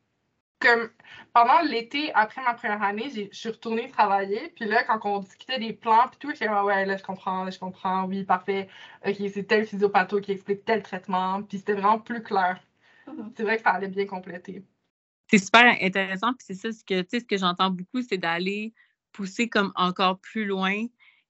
comme 0.60 0.90
pendant 1.34 1.62
l'été, 1.62 2.14
après 2.14 2.42
ma 2.44 2.54
première 2.54 2.84
année, 2.84 3.10
je 3.10 3.36
suis 3.36 3.50
retournée 3.50 3.88
travailler. 3.90 4.50
Puis 4.56 4.66
là, 4.66 4.84
quand 4.84 5.00
on 5.06 5.20
discutait 5.20 5.60
des 5.60 5.74
plans, 5.74 6.08
puis 6.10 6.20
tout, 6.20 6.30
j'étais 6.32 6.48
comme, 6.48 6.66
ouais, 6.66 6.86
là, 6.86 6.96
je 6.96 7.04
comprends, 7.04 7.50
je 7.50 7.60
comprends, 7.60 8.06
oui, 8.06 8.24
parfait. 8.24 8.70
OK, 9.06 9.16
c'est 9.34 9.44
tel 9.48 9.66
physiopatho 9.66 10.22
qui 10.22 10.32
explique 10.32 10.64
tel 10.64 10.84
traitement. 10.84 11.42
Puis 11.44 11.58
c'était 11.60 11.74
vraiment 11.74 12.00
plus 12.00 12.22
clair. 12.24 12.60
C'est 13.38 13.44
vrai 13.44 13.58
que 13.58 13.64
ça 13.64 13.72
allait 13.72 13.88
bien 13.88 14.06
compléter. 14.06 14.64
C'est 15.30 15.38
super 15.38 15.78
intéressant. 15.82 16.34
Puis 16.34 16.46
c'est 16.48 16.54
ça, 16.54 16.72
ce 16.72 16.84
que, 16.84 17.04
ce 17.10 17.24
que 17.24 17.38
j'entends 17.38 17.72
beaucoup, 17.72 18.02
c'est 18.02 18.18
d'aller 18.18 18.74
pousser 19.14 19.48
comme 19.48 19.72
encore 19.76 20.20
plus 20.20 20.46
loin 20.46 20.86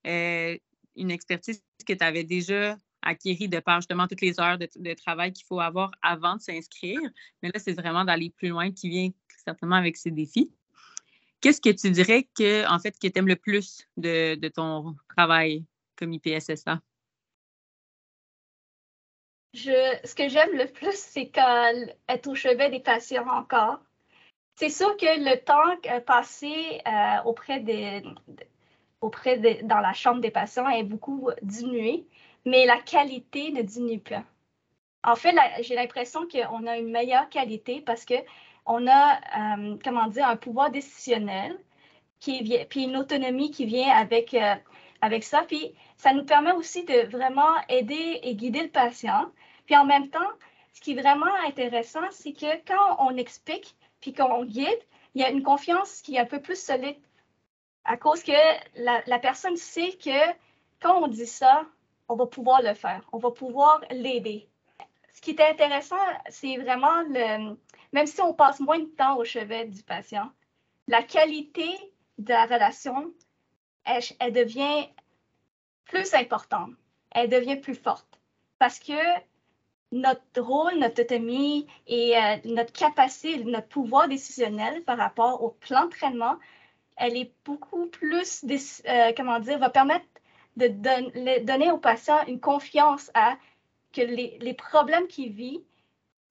euh, 0.08 0.58
une 0.96 1.12
expertise 1.12 1.64
que 1.86 1.94
tu 1.94 2.04
avais 2.04 2.24
déjà 2.24 2.78
acquérie 3.02 3.48
de 3.50 3.60
par 3.60 3.82
justement 3.82 4.08
toutes 4.08 4.22
les 4.22 4.40
heures 4.40 4.58
de, 4.58 4.68
de 4.76 4.94
travail 4.94 5.32
qu'il 5.32 5.46
faut 5.46 5.60
avoir 5.60 5.92
avant 6.02 6.36
de 6.36 6.42
s'inscrire. 6.42 7.00
Mais 7.42 7.50
là, 7.54 7.60
c'est 7.60 7.74
vraiment 7.74 8.04
d'aller 8.04 8.30
plus 8.30 8.50
loin 8.50 8.72
qui 8.72 8.90
vient 8.90 9.10
certainement 9.46 9.76
avec 9.76 9.98
ses 9.98 10.12
défis. 10.12 10.52
Qu'est-ce 11.44 11.60
que 11.60 11.70
tu 11.70 11.92
dirais 11.92 12.30
que, 12.38 12.66
en 12.74 12.80
fait, 12.80 12.98
que 12.98 13.08
tu 13.08 13.20
aimes 13.20 13.28
le 13.28 13.36
plus 13.36 13.86
de, 13.98 14.48
ton 14.48 14.96
travail 15.10 15.66
comme 15.98 16.14
IPSSA? 16.14 16.82
Je, 19.54 19.98
ce 20.04 20.16
que 20.16 20.28
j'aime 20.30 20.54
le 20.54 20.68
plus, 20.68 20.96
c'est 20.96 21.32
être 22.10 22.28
au 22.28 22.36
chevet 22.36 22.70
des 22.70 22.80
patients 22.80 23.28
encore. 23.28 23.80
C'est 24.56 24.70
sûr 24.70 24.96
que 24.98 25.06
le 25.06 25.38
temps 25.44 26.02
passé 26.06 26.82
euh, 26.88 27.24
auprès 27.26 27.60
des, 27.60 28.04
auprès 29.02 29.38
dans 29.63 29.80
la 29.80 29.94
chambre 29.94 30.22
des 30.22 30.32
patients 30.32 30.70
est 30.70 30.84
beaucoup 30.84 31.30
diminué, 31.42 32.08
mais 32.46 32.66
la 32.66 32.78
qualité 32.78 33.52
ne 33.52 33.62
diminue 33.62 34.00
pas. 34.00 34.24
En 35.04 35.16
fait, 35.16 35.36
j'ai 35.62 35.76
l'impression 35.76 36.22
qu'on 36.28 36.66
a 36.66 36.78
une 36.78 36.92
meilleure 36.92 37.30
qualité 37.30 37.82
parce 37.82 38.06
que 38.06 38.16
on 38.66 38.88
a, 38.88 39.18
euh, 39.18 39.78
comment 39.84 40.08
dire, 40.08 40.28
un 40.28 40.38
pouvoir 40.38 40.72
décisionnel 40.72 41.60
qui 42.20 42.42
puis 42.70 42.84
une 42.86 42.96
autonomie 42.96 43.52
qui 43.52 43.66
vient 43.66 43.89
avec, 43.89 44.34
euh, 44.34 44.56
avec 45.04 45.26
ça. 45.26 45.44
Puis 45.44 45.76
ça 45.98 46.13
nous 46.13 46.24
permet 46.24 46.54
aussi 46.54 46.86
de 46.86 47.08
vraiment 47.08 47.54
aider 47.68 48.22
et 48.24 48.36
guider 48.36 48.63
le 48.63 48.70
patient. 48.70 49.30
Puis 49.66 49.76
en 49.76 49.86
même 49.86 50.10
temps, 50.10 50.32
ce 50.72 50.80
qui 50.80 50.94
est 50.94 51.02
vraiment 51.02 51.34
intéressant, 51.46 52.10
c'est 52.12 52.32
que 52.32 52.56
quand 52.66 52.96
on 53.00 53.18
explique 53.18 53.76
puis 54.00 54.13
qu'on 54.13 54.46
guide, 54.46 54.80
il 55.13 55.22
y 55.22 55.26
a 55.26 55.30
une 55.30 55.44
confiance 55.44 56.02
qui 56.02 56.16
est 56.16 56.20
un 56.20 56.26
peu 56.26 56.42
plus 56.42 56.60
solide 56.60 56.98
à 57.84 57.98
cause 57.98 58.24
que 58.24 58.32
la, 58.76 59.20
personne 59.20 59.58
sait 59.58 59.92
que 59.92 60.34
quand 60.80 61.04
on 61.04 61.08
dit 61.08 61.28
ça, 61.28 61.66
on 62.08 62.16
va 62.16 62.26
pouvoir 62.26 62.62
le 62.62 62.74
faire, 62.74 63.02
on 63.12 63.18
va 63.18 63.32
pouvoir 63.32 63.82
l'aider. 63.92 64.48
Ce 65.13 65.22
qui 65.22 65.32
est 65.32 65.42
intéressant, 65.42 65.98
c'est 66.30 66.56
vraiment 66.58 67.02
le, 67.10 67.58
même 67.92 68.08
si 68.08 68.22
on 68.22 68.34
passe 68.34 68.62
moins 68.62 68.80
de 68.80 68.86
temps 68.86 69.18
au 69.18 69.26
chevet 69.26 69.66
du 69.66 69.84
patient, 69.84 70.32
la 70.88 71.04
qualité 71.04 71.70
de 72.18 72.30
la 72.30 72.46
relation, 72.46 73.13
elle, 73.86 74.34
devient 74.34 74.88
plus 75.86 76.13
importante, 76.13 76.72
elle 77.12 77.30
devient 77.30 77.58
plus 77.58 77.76
forte. 77.76 78.08
Parce 78.60 78.80
que 78.80 78.93
notre 79.91 80.41
rôle, 80.41 80.80
notre 80.80 81.02
autonomie 81.02 81.67
et 81.88 82.17
euh, 82.17 82.38
notre 82.46 82.74
capacité, 82.74 83.43
notre 83.43 83.67
pouvoir 83.67 84.08
décisionnel 84.08 84.84
par 84.84 84.98
rapport 84.98 85.43
au 85.43 85.50
plan 85.50 85.86
de 85.86 85.89
traitement, 85.89 86.38
elle 86.98 87.17
est 87.17 87.32
beaucoup 87.46 87.88
plus, 87.88 88.43
euh, 88.88 89.12
comment 89.15 89.39
dire, 89.39 89.60
va 89.60 89.69
permettre 89.69 90.06
de 90.58 90.67
donner 91.39 91.72
au 91.72 91.78
patient 91.78 92.24
une 92.28 92.39
confiance 92.39 93.10
à 93.13 93.38
que 93.91 94.02
les, 94.02 94.38
les 94.39 94.54
problèmes 94.54 95.08
qu'il 95.08 95.32
vit 95.32 95.63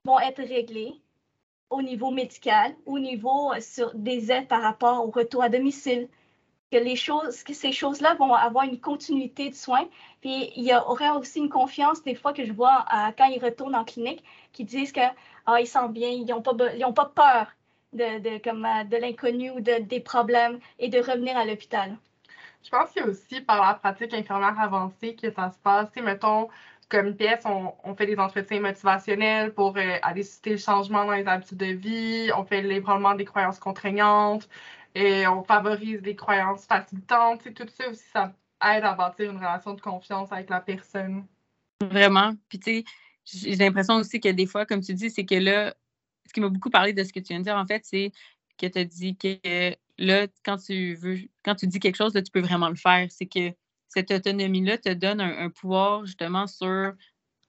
vont 0.04 0.18
être 0.20 0.42
réglés 0.42 1.00
au 1.70 1.82
niveau 1.82 2.10
médical, 2.10 2.74
au 2.86 2.98
niveau 2.98 3.52
euh, 3.52 3.60
sur 3.60 3.94
des 3.94 4.30
aides 4.30 4.48
par 4.48 4.62
rapport 4.62 5.06
au 5.06 5.10
retour 5.10 5.42
à 5.42 5.48
domicile, 5.48 6.08
que 6.72 6.78
les 6.78 6.96
choses, 6.96 7.44
ces 7.46 7.72
choses-là 7.72 8.14
vont 8.14 8.32
avoir 8.32 8.64
une 8.64 8.80
continuité 8.80 9.50
de 9.50 9.54
soins. 9.54 9.86
Puis 10.22 10.50
il 10.56 10.64
y 10.64 10.74
aura 10.74 11.16
aussi 11.18 11.38
une 11.38 11.50
confiance 11.50 12.02
des 12.02 12.14
fois 12.14 12.32
que 12.32 12.44
je 12.44 12.52
vois 12.52 12.86
quand 13.18 13.26
ils 13.26 13.44
retournent 13.44 13.76
en 13.76 13.84
clinique, 13.84 14.24
qui 14.52 14.64
disent 14.64 14.92
que 14.92 15.00
ah, 15.46 15.60
ils 15.60 15.66
sentent 15.66 15.92
bien, 15.92 16.08
ils 16.08 16.24
n'ont 16.24 16.40
pas, 16.42 17.04
peur 17.14 17.46
de, 17.92 18.04
euh, 18.04 18.98
l'inconnu 19.00 19.50
ou 19.50 19.60
de, 19.60 19.82
des 19.82 20.00
problèmes 20.00 20.58
et 20.78 20.88
de 20.88 20.98
revenir 20.98 21.36
à 21.36 21.44
l'hôpital. 21.44 21.96
Je 22.64 22.70
pense 22.70 22.90
qu'il 22.90 23.02
y 23.02 23.04
a 23.04 23.08
aussi 23.08 23.40
par 23.40 23.60
la 23.60 23.74
pratique 23.74 24.14
infirmière 24.14 24.58
avancée 24.58 25.14
que 25.14 25.30
ça 25.30 25.50
se 25.50 25.58
passe. 25.58 25.90
mettons, 25.96 26.48
comme 26.88 27.14
pièce, 27.16 27.42
on, 27.44 27.72
on, 27.84 27.94
fait 27.94 28.06
des 28.06 28.18
entretiens 28.18 28.60
motivationnels 28.60 29.52
pour 29.52 29.76
euh, 29.76 29.96
aller 30.02 30.22
susciter 30.22 30.50
le 30.50 30.56
changement 30.58 31.04
dans 31.04 31.12
les 31.12 31.26
habitudes 31.26 31.58
de 31.58 31.66
vie. 31.66 32.30
On 32.36 32.44
fait 32.44 32.62
l'ébranlement 32.62 33.14
des 33.14 33.24
croyances 33.24 33.58
contraignantes 33.58 34.48
et 34.94 35.26
on 35.26 35.42
favorise 35.42 36.00
les 36.02 36.16
croyances 36.16 36.66
facilitantes. 36.66 37.42
tout 37.54 37.66
ça 37.68 37.88
aussi, 37.88 38.04
ça 38.12 38.34
aide 38.64 38.84
à 38.84 38.94
bâtir 38.94 39.30
une 39.30 39.38
relation 39.38 39.74
de 39.74 39.80
confiance 39.80 40.30
avec 40.32 40.50
la 40.50 40.60
personne. 40.60 41.26
Vraiment. 41.80 42.34
Puis, 42.48 42.60
tu 42.60 42.70
sais, 42.70 42.84
j'ai 43.24 43.56
l'impression 43.56 43.94
aussi 43.96 44.20
que 44.20 44.28
des 44.28 44.46
fois, 44.46 44.66
comme 44.66 44.80
tu 44.80 44.94
dis, 44.94 45.10
c'est 45.10 45.24
que 45.24 45.34
là, 45.34 45.74
ce 46.26 46.32
qui 46.32 46.40
m'a 46.40 46.48
beaucoup 46.48 46.70
parlé 46.70 46.92
de 46.92 47.02
ce 47.02 47.12
que 47.12 47.20
tu 47.20 47.28
viens 47.28 47.38
de 47.38 47.44
dire, 47.44 47.56
en 47.56 47.66
fait, 47.66 47.84
c'est 47.84 48.12
que 48.58 48.66
tu 48.66 48.78
as 48.78 48.84
dit 48.84 49.16
que 49.16 49.76
là, 49.98 50.26
quand 50.44 50.56
tu 50.58 50.94
veux, 50.94 51.18
quand 51.44 51.54
tu 51.54 51.66
dis 51.66 51.80
quelque 51.80 51.96
chose, 51.96 52.14
là, 52.14 52.22
tu 52.22 52.30
peux 52.30 52.40
vraiment 52.40 52.68
le 52.68 52.76
faire. 52.76 53.06
C'est 53.10 53.26
que 53.26 53.52
cette 53.88 54.10
autonomie-là 54.10 54.78
te 54.78 54.92
donne 54.92 55.20
un, 55.20 55.50
pouvoir 55.50 56.06
justement 56.06 56.46
sur 56.46 56.94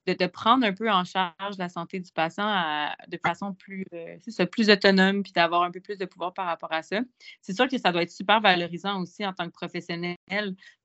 de 0.06 0.14
te 0.14 0.26
prendre 0.26 0.66
un 0.66 0.74
peu 0.74 0.92
en 0.92 1.04
charge 1.04 1.58
la 1.58 1.70
santé 1.70 2.00
du 2.00 2.12
patient 2.12 2.90
de 3.08 3.18
façon 3.18 3.54
plus, 3.54 3.86
euh, 3.94 4.46
plus 4.52 4.70
autonome, 4.70 5.24
puis 5.24 5.32
d'avoir 5.32 5.64
un 5.64 5.72
peu 5.72 5.80
plus 5.80 5.98
de 5.98 6.06
pouvoir 6.06 6.34
par 6.34 6.46
rapport 6.46 6.72
à 6.72 6.84
ça. 6.84 7.00
C'est 7.42 7.54
sûr 7.54 7.68
que 7.68 7.78
ça 7.78 7.92
doit 7.92 8.04
être 8.04 8.12
super 8.12 8.42
valorisant 8.42 9.02
aussi 9.02 9.26
en 9.26 9.34
tant 9.34 9.46
que 9.46 9.54
professionnel 9.54 10.18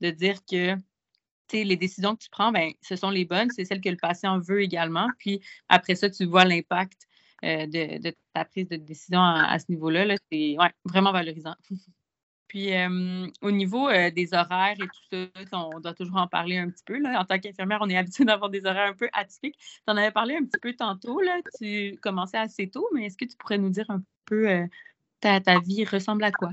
de 0.00 0.10
dire 0.10 0.36
que 0.50 0.76
les 1.52 1.76
décisions 1.76 2.14
que 2.14 2.22
tu 2.22 2.30
prends, 2.30 2.52
ben, 2.52 2.72
ce 2.82 2.96
sont 2.96 3.10
les 3.10 3.24
bonnes, 3.24 3.50
c'est 3.50 3.64
celles 3.64 3.80
que 3.80 3.88
le 3.88 3.96
patient 3.96 4.38
veut 4.38 4.62
également. 4.62 5.08
Puis 5.18 5.40
après 5.68 5.94
ça, 5.94 6.10
tu 6.10 6.24
vois 6.26 6.44
l'impact 6.44 7.08
euh, 7.44 7.66
de, 7.66 8.14
ta 8.34 8.44
prise 8.44 8.68
de 8.68 8.76
décision 8.76 9.20
à, 9.20 9.58
ce 9.58 9.66
niveau-là. 9.68 10.04
-là, 10.04 10.16
c'est 10.30 10.56
vraiment 10.84 11.12
valorisant. 11.12 11.54
Puis 12.48 12.70
au 13.42 13.50
niveau 13.50 13.90
des 13.90 14.30
horaires 14.32 14.76
et 14.80 14.88
tout 14.88 15.28
ça, 15.50 15.58
on 15.58 15.80
doit 15.80 15.94
toujours 15.94 16.16
en 16.16 16.26
parler 16.26 16.56
un 16.56 16.70
petit 16.70 16.82
peu. 16.84 16.98
Là. 16.98 17.20
En 17.20 17.24
tant 17.24 17.38
qu'infirmière, 17.38 17.78
on 17.82 17.88
est 17.90 17.96
habitué 17.98 18.24
d'avoir 18.24 18.50
des 18.50 18.64
horaires 18.64 18.88
un 18.88 18.94
peu 18.94 19.08
atypiques. 19.12 19.58
Tu 19.58 19.82
en 19.86 19.96
avais 19.96 20.10
parlé 20.10 20.36
un 20.36 20.44
petit 20.44 20.58
peu 20.60 20.74
tantôt. 20.74 21.20
Là. 21.20 21.40
Tu 21.58 21.98
commençais 22.02 22.38
assez 22.38 22.68
tôt, 22.68 22.88
mais 22.94 23.06
est-ce 23.06 23.18
que 23.18 23.26
tu 23.26 23.36
pourrais 23.36 23.58
nous 23.58 23.68
dire 23.68 23.84
un 23.90 24.02
peu 24.24 24.48
ta, 25.20 25.40
ta, 25.40 25.58
vie 25.60 25.84
ressemble 25.84 26.24
à 26.24 26.32
quoi? 26.32 26.50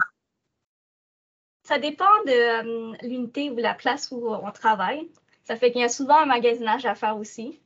Ça 1.64 1.80
dépend 1.80 2.06
de 2.26 3.08
l'unité 3.08 3.50
ou 3.50 3.56
la 3.56 3.74
place 3.74 4.12
où 4.12 4.30
on 4.30 4.52
travaille. 4.52 5.10
Ça 5.46 5.56
fait 5.56 5.72
qu'il 5.72 5.82
y 5.82 5.86
a 5.86 5.90
souvent 5.90 6.20
un 6.20 6.26
magasinage 6.26 6.86
à 6.86 6.96
faire 6.96 7.18
aussi. 7.18 7.60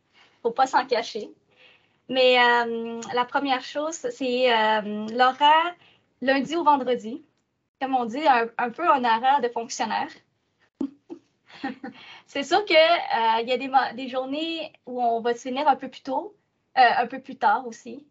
Faut 0.43 0.51
pas 0.51 0.67
s'en 0.67 0.85
cacher. 0.85 1.31
Mais 2.09 2.35
la 3.13 3.25
première 3.25 3.63
chose, 3.63 3.95
c'est 3.95 4.47
l'horaire 4.83 5.75
lundi 6.21 6.55
au 6.55 6.63
vendredi 6.63 7.23
comme 7.79 7.95
on 7.95 8.05
dit, 8.05 8.25
un, 8.27 8.69
peu 8.69 8.87
en 8.87 9.03
horaire 9.03 9.41
de 9.41 9.49
fonctionnaire. 9.49 10.09
c'est 12.27 12.43
sûr 12.43 12.63
qu'il 12.65 12.75
euh, 12.75 13.41
y 13.41 13.51
a 13.51 13.57
des, 13.57 13.71
des, 13.95 14.09
journées 14.09 14.73
où 14.85 15.01
on 15.01 15.21
va 15.21 15.33
se 15.33 15.41
finir 15.41 15.67
un 15.67 15.75
peu 15.75 15.89
plus 15.89 16.01
tôt, 16.01 16.35
euh, 16.77 16.81
un 16.97 17.07
peu 17.07 17.21
plus 17.21 17.37
tard 17.37 17.65
aussi. 17.67 18.05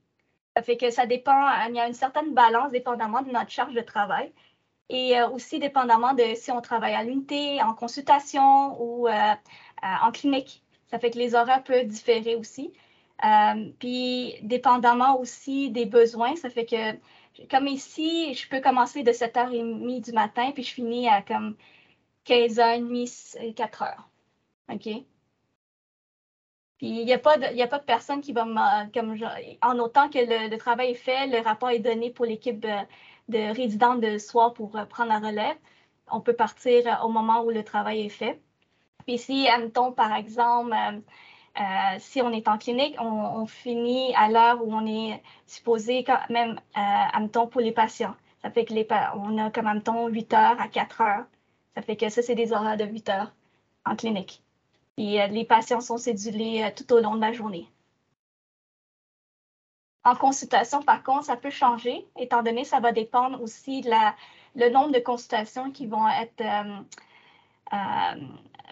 Ça 0.56 0.62
fait 0.62 0.76
que 0.76 0.90
ça 0.90 1.06
dépend, 1.06 1.48
il 1.68 1.76
y 1.76 1.80
a 1.80 1.86
une 1.86 1.94
certaine 1.94 2.34
balance 2.34 2.72
dépendamment 2.72 3.22
de 3.22 3.30
notre 3.30 3.50
charge 3.50 3.74
de 3.74 3.80
travail 3.80 4.32
et 4.88 5.18
euh, 5.18 5.28
aussi 5.28 5.58
dépendamment 5.58 6.14
de 6.14 6.34
si 6.34 6.50
on 6.50 6.60
travaille 6.60 6.94
à 6.94 7.04
l'unité, 7.04 7.62
en 7.62 7.74
consultation 7.74 8.80
ou 8.82 9.08
en 9.08 10.12
clinique. 10.12 10.62
Ça 10.90 10.98
fait 10.98 11.10
que 11.10 11.18
les 11.18 11.34
horaires 11.34 11.62
peuvent 11.62 11.86
différer 11.86 12.34
aussi. 12.36 12.72
puis, 13.78 14.34
dépendamment 14.42 15.20
aussi 15.20 15.70
des 15.70 15.84
besoins, 15.86 16.34
ça 16.36 16.48
fait 16.50 16.66
que 16.66 16.98
comme 17.50 17.66
ici, 17.68 18.34
je 18.34 18.48
peux 18.48 18.60
commencer 18.60 19.02
de 19.02 19.12
7h30 19.12 20.04
du 20.04 20.12
matin, 20.12 20.50
puis 20.52 20.62
je 20.64 20.74
finis 20.74 21.08
à 21.08 21.22
comme 21.22 21.56
15h30, 22.26 23.54
4h. 23.54 23.94
OK? 24.70 25.04
Puis 26.78 26.86
il 26.86 27.04
n'y 27.04 27.12
a, 27.12 27.18
pas 27.18 27.36
de, 27.36 27.60
a 27.60 27.66
pas 27.66 27.78
de 27.78 27.84
personne 27.84 28.20
qui 28.20 28.32
va 28.32 28.44
me. 28.44 28.92
Comme 28.92 29.16
en 29.62 29.78
autant 29.78 30.08
que 30.08 30.18
le, 30.18 30.56
travail 30.58 30.92
est 30.92 30.94
fait, 30.94 31.26
le 31.26 31.40
rapport 31.40 31.70
est 31.70 31.80
donné 31.80 32.10
pour 32.10 32.24
l'équipe 32.24 32.60
de, 32.60 33.52
résidents 33.52 33.96
de 33.96 34.18
soir 34.18 34.54
pour 34.54 34.76
euh, 34.76 34.84
prendre 34.84 35.10
la 35.10 35.18
relève. 35.18 35.56
On 36.10 36.20
peut 36.20 36.34
partir 36.34 36.86
euh, 36.86 37.04
au 37.04 37.08
moment 37.08 37.42
où 37.42 37.50
le 37.50 37.64
travail 37.64 38.02
est 38.06 38.08
fait. 38.10 38.40
Puis 39.06 39.18
si, 39.18 39.48
admettons, 39.48 39.92
par 39.92 40.14
exemple, 40.14 40.74
euh, 41.58 41.96
si 41.98 42.22
on 42.22 42.30
est 42.30 42.46
en 42.46 42.56
clinique, 42.56 42.94
on, 43.00 43.44
finit 43.46 44.14
à 44.14 44.28
l'heure 44.28 44.64
où 44.64 44.72
on 44.72 44.86
est 44.86 45.20
supposé 45.46 46.04
quand 46.04 46.20
même, 46.30 46.60
euh, 46.76 47.46
pour 47.46 47.60
les 47.60 47.72
patients. 47.72 48.14
Ça 48.42 48.50
fait 48.50 48.64
que 48.64 48.72
les, 48.72 48.86
on 49.16 49.38
a 49.38 49.50
comme 49.50 49.82
temps 49.82 50.06
8 50.06 50.32
heures 50.34 50.60
à 50.60 50.68
4 50.68 51.00
heures. 51.00 51.26
Ça 51.74 51.82
fait 51.82 51.96
que 51.96 52.08
ça, 52.10 52.22
c'est 52.22 52.36
des 52.36 52.52
horaires 52.52 52.76
de 52.76 52.84
8 52.84 53.08
heures 53.08 53.32
en 53.84 53.96
clinique. 53.96 54.42
Et 54.98 55.20
euh, 55.20 55.26
les 55.26 55.44
patients 55.44 55.80
sont 55.80 55.98
cédulés 55.98 56.62
euh, 56.62 56.70
tout 56.74 56.92
au 56.92 57.00
long 57.00 57.16
de 57.16 57.20
la 57.20 57.32
journée. 57.32 57.68
En 60.04 60.14
consultation, 60.14 60.82
par 60.82 61.02
contre, 61.02 61.24
ça 61.24 61.36
peut 61.36 61.50
changer, 61.50 62.06
étant 62.16 62.42
donné 62.44 62.62
que 62.62 62.68
ça 62.68 62.78
va 62.80 62.92
dépendre 62.92 63.42
aussi 63.42 63.80
de 63.80 63.90
la, 63.90 64.14
le 64.54 64.70
nombre 64.70 64.92
de 64.92 65.00
consultations 65.00 65.72
qui 65.72 65.86
vont 65.86 66.08
être, 66.08 66.42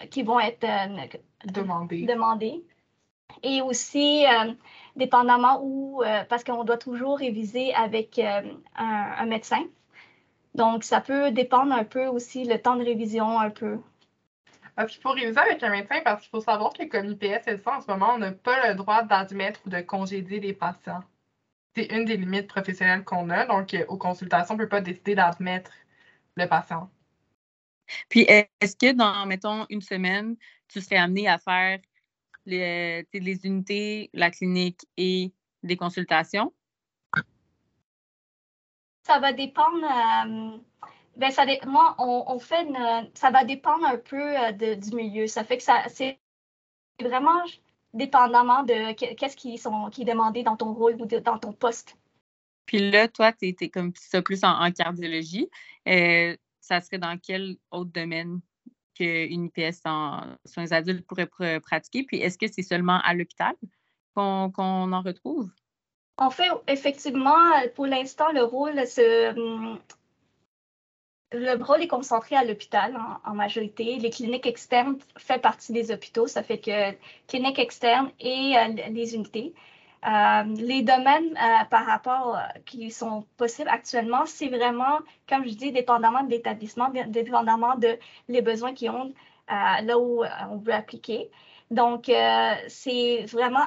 qui 0.09 0.23
vont 0.23 0.39
être 0.39 0.65
demandées 1.45 2.63
et 3.43 3.61
aussi 3.61 4.25
euh, 4.25 4.53
dépendamment 4.95 5.59
où, 5.61 6.03
euh, 6.03 6.23
parce 6.25 6.43
qu'on 6.43 6.63
doit 6.63 6.77
toujours 6.77 7.19
réviser 7.19 7.73
avec 7.73 8.19
euh, 8.19 8.41
un, 8.75 9.25
médecin. 9.25 9.63
Donc, 10.55 10.83
ça 10.83 11.01
peut 11.01 11.31
dépendre 11.31 11.73
un 11.73 11.83
peu 11.83 12.07
aussi 12.07 12.45
le 12.45 12.59
temps 12.59 12.75
de 12.75 12.83
révision, 12.83 13.39
un 13.39 13.49
peu. 13.49 13.79
Parce 14.75 14.91
qu'il 14.91 15.01
faut 15.01 15.11
réviser 15.11 15.39
avec 15.39 15.61
un 15.63 15.69
médecin 15.69 16.01
parce 16.03 16.21
qu'il 16.21 16.29
faut 16.29 16.41
savoir 16.41 16.73
que 16.73 16.83
comme 16.85 17.11
IPS 17.11 17.63
ça, 17.63 17.77
en 17.77 17.81
ce 17.81 17.87
moment, 17.87 18.13
on 18.13 18.19
n'a 18.19 18.31
pas 18.31 18.67
le 18.67 18.75
droit 18.75 19.03
d'admettre 19.03 19.59
ou 19.65 19.69
de 19.69 19.81
congédier 19.81 20.39
des 20.39 20.53
patients. 20.53 21.03
C'est 21.75 21.85
une 21.85 22.05
des 22.05 22.17
limites 22.17 22.47
professionnelles 22.47 23.03
qu'on 23.03 23.29
a. 23.29 23.45
Donc, 23.45 23.75
aux 23.87 23.97
consultations, 23.97 24.55
on 24.55 24.57
ne 24.57 24.63
peut 24.63 24.69
pas 24.69 24.81
décider 24.81 25.15
d'admettre 25.15 25.71
le 26.35 26.47
patient. 26.47 26.89
Puis, 28.09 28.21
est-ce 28.21 28.75
que 28.75 28.91
dans, 28.93 29.25
mettons, 29.25 29.65
une 29.69 29.81
semaine, 29.81 30.35
tu 30.67 30.81
serais 30.81 30.97
amené 30.97 31.27
à 31.27 31.37
faire 31.37 31.79
les, 32.47 33.05
les 33.13 33.45
unités, 33.45 34.09
la 34.13 34.31
clinique 34.31 34.87
et 34.97 35.31
des 35.63 35.77
consultations? 35.77 36.53
Ça 39.03 39.19
va 39.19 39.33
dépendre. 39.33 39.83
Euh, 39.83 40.57
ben 41.15 41.31
ça, 41.31 41.45
moi, 41.65 41.95
on, 41.99 42.39
fait 42.39 42.67
ça 43.13 43.31
va 43.31 43.43
dépendre 43.43 43.85
un 43.85 43.97
peu 43.97 44.37
euh, 44.37 44.75
du 44.75 44.95
milieu. 44.95 45.27
Ça 45.27 45.43
fait 45.43 45.57
que 45.57 45.63
ça 45.63 45.83
c'est 45.87 46.19
vraiment 47.01 47.43
dépendamment 47.93 48.63
de 48.63 48.93
qu'est-ce 48.93 49.35
qui, 49.35 49.57
sont, 49.57 49.89
qui 49.89 50.01
est 50.01 50.05
demandé 50.05 50.43
dans 50.43 50.57
ton 50.57 50.73
rôle 50.73 50.95
ou 51.01 51.05
dans 51.05 51.39
ton 51.39 51.53
poste. 51.53 51.97
Puis 52.65 52.91
là, 52.91 53.07
toi, 53.07 53.31
tu 53.31 53.55
es, 53.59 53.69
comme 53.69 53.93
ça 53.95 54.21
plus 54.21 54.43
en, 54.43 54.71
cardiologie. 54.71 55.49
Euh, 55.87 56.35
ça 56.59 56.81
serait 56.81 56.97
dans 56.97 57.17
quel 57.17 57.55
autre 57.71 57.91
domaine? 57.91 58.41
Qu'une 58.97 59.45
IPS 59.45 59.81
en 59.85 60.21
soins 60.45 60.71
adultes 60.71 61.05
pourrait 61.05 61.59
pratiquer? 61.59 62.03
Puis 62.03 62.17
est-ce 62.17 62.37
que 62.37 62.47
c'est 62.47 62.63
seulement 62.63 62.99
à 63.03 63.13
l'hôpital 63.13 63.53
qu'on 64.13 64.51
en 64.57 65.01
retrouve? 65.01 65.49
En 66.17 66.31
fait, 66.31 66.49
effectivement, 66.67 67.51
pour 67.75 67.85
l'instant, 67.85 68.31
le 68.31 68.43
rôle 68.43 68.79
hum, 69.37 69.79
le 71.33 71.61
rôle 71.61 71.81
est 71.81 71.87
concentré 71.87 72.35
à 72.35 72.43
l'hôpital 72.43 72.97
en, 73.25 73.35
majorité. 73.35 73.97
Les 73.97 74.09
cliniques 74.09 74.45
externes 74.45 74.97
font 75.17 75.39
partie 75.39 75.73
des 75.73 75.91
hôpitaux. 75.91 76.27
Ça 76.27 76.41
fait 76.41 76.59
que 76.59 76.95
cliniques 77.27 77.59
externes 77.59 78.11
et 78.19 78.55
euh, 78.57 78.89
les 78.89 79.15
unités. 79.15 79.53
Euh, 80.07 80.43
les 80.55 80.83
domaines 80.83 81.37
euh, 81.37 81.65
par 81.69 81.85
rapport 81.85 82.39
qui 82.65 82.91
sont 82.91 83.25
possibles 83.35 83.69
actuellement, 83.69 84.25
c'est 84.25 84.47
vraiment, 84.47 84.99
comme 85.27 85.45
je 85.45 85.53
dis, 85.53 85.71
dépendamment 85.71 86.23
de 86.23 86.29
l'établissement, 86.31 86.89
dépendamment 87.07 87.75
de 87.75 87.97
les 88.27 88.41
besoins 88.41 88.73
qu'ils 88.73 88.91
ont 88.91 89.13
là 89.49 89.97
où 89.99 90.23
on 90.49 90.57
veut 90.57 90.73
appliquer. 90.73 91.29
Donc, 91.71 92.11
c'est 92.67 93.25
vraiment 93.25 93.65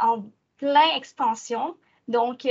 en 0.00 0.24
plein 0.58 0.96
expansion. 0.96 1.76
Donc, 2.08 2.46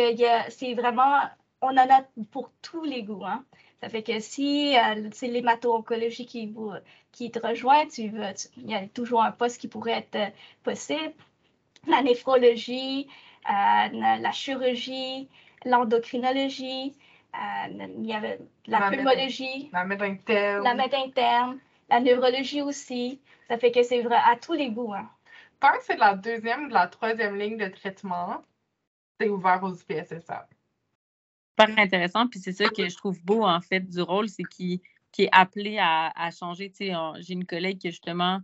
c'est 0.49 0.73
vraiment, 0.73 1.21
on 1.61 1.69
en 1.69 1.89
a 1.89 2.03
pour 2.31 2.51
tous 2.61 2.83
les 2.83 3.03
goûts. 3.03 3.25
Hein. 3.25 3.45
Ça 3.81 3.89
fait 3.89 4.03
que 4.03 4.19
si 4.19 4.77
euh, 4.77 5.09
c'est 5.11 5.27
l'hémato-oncologie 5.27 6.27
qui, 6.27 6.53
qui 7.11 7.31
te 7.31 7.39
rejoint, 7.45 7.85
il 7.97 8.39
y 8.69 8.75
a 8.75 8.87
toujours 8.87 9.23
un 9.23 9.31
poste 9.31 9.59
qui 9.59 9.67
pourrait 9.67 9.93
être 9.93 10.15
euh, 10.15 10.29
possible. 10.63 11.13
La 11.87 12.01
néphrologie, 12.01 13.07
euh, 13.49 13.87
la 13.91 14.31
chirurgie, 14.31 15.27
l'endocrinologie, 15.65 16.95
il 17.33 18.05
y 18.05 18.13
avait 18.13 18.39
la, 18.67 18.89
pneumologie, 18.89 19.69
la 19.71 19.85
médecine 19.85 20.11
interne, 20.13 20.63
la 20.63 20.73
médecine 20.73 21.03
interne, 21.05 21.59
la 21.89 21.99
neurologie 21.99 22.61
aussi. 22.61 23.19
Ça 23.47 23.57
fait 23.57 23.71
que 23.71 23.83
c'est 23.83 24.01
vrai 24.01 24.17
à 24.17 24.35
tous 24.35 24.53
les 24.53 24.69
goûts. 24.69 24.93
Hein. 24.93 25.09
Tant 25.59 25.71
que 25.71 25.83
c'est 25.83 25.97
la 25.97 26.15
deuxième 26.15 26.65
ou 26.65 26.69
la 26.69 26.87
troisième 26.87 27.37
ligne 27.37 27.57
de 27.57 27.67
traitement, 27.67 28.43
c'est 29.19 29.29
ouvert 29.29 29.63
aux 29.63 29.73
IPSSA 29.73 30.47
super 31.61 31.79
intéressant. 31.79 32.27
Puis 32.27 32.39
c'est 32.39 32.53
ça 32.53 32.69
que 32.69 32.87
je 32.87 32.95
trouve 32.95 33.23
beau, 33.23 33.43
en 33.43 33.61
fait, 33.61 33.81
du 33.81 34.01
rôle, 34.01 34.29
c'est 34.29 34.43
qu'il 34.43 34.79
est 35.17 35.29
appelé 35.31 35.77
à, 35.79 36.29
changer. 36.37 36.69
Tu 36.69 36.87
sais, 36.87 36.93
j'ai 37.19 37.33
une 37.33 37.45
collègue 37.45 37.77
qui, 37.77 37.89
justement, 37.89 38.39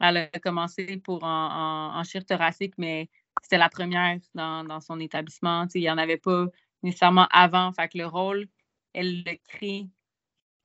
elle 0.00 0.16
a 0.16 0.38
commencé 0.40 0.98
pour 0.98 1.24
en, 1.24 2.00
en, 2.00 2.02
thoracique, 2.26 2.74
mais 2.78 3.08
c'était 3.42 3.58
la 3.58 3.68
première 3.68 4.18
dans, 4.34 4.80
son 4.80 5.00
établissement. 5.00 5.66
Il 5.74 5.80
n'y 5.80 5.90
en 5.90 5.98
avait 5.98 6.16
pas 6.16 6.46
nécessairement 6.82 7.28
avant. 7.30 7.72
Fait 7.72 7.88
que 7.88 7.98
le 7.98 8.06
rôle, 8.06 8.46
elle 8.92 9.22
le 9.24 9.36
crée 9.48 9.88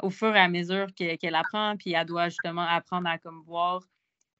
au 0.02 0.10
fur 0.10 0.36
et 0.36 0.40
à 0.40 0.48
mesure 0.48 0.88
qu'elle 0.96 1.36
apprend, 1.36 1.76
puis 1.78 1.94
elle 1.94 2.06
doit 2.06 2.30
justement 2.30 2.62
apprendre 2.62 3.08
à 3.08 3.18
comme 3.18 3.44
voir 3.44 3.82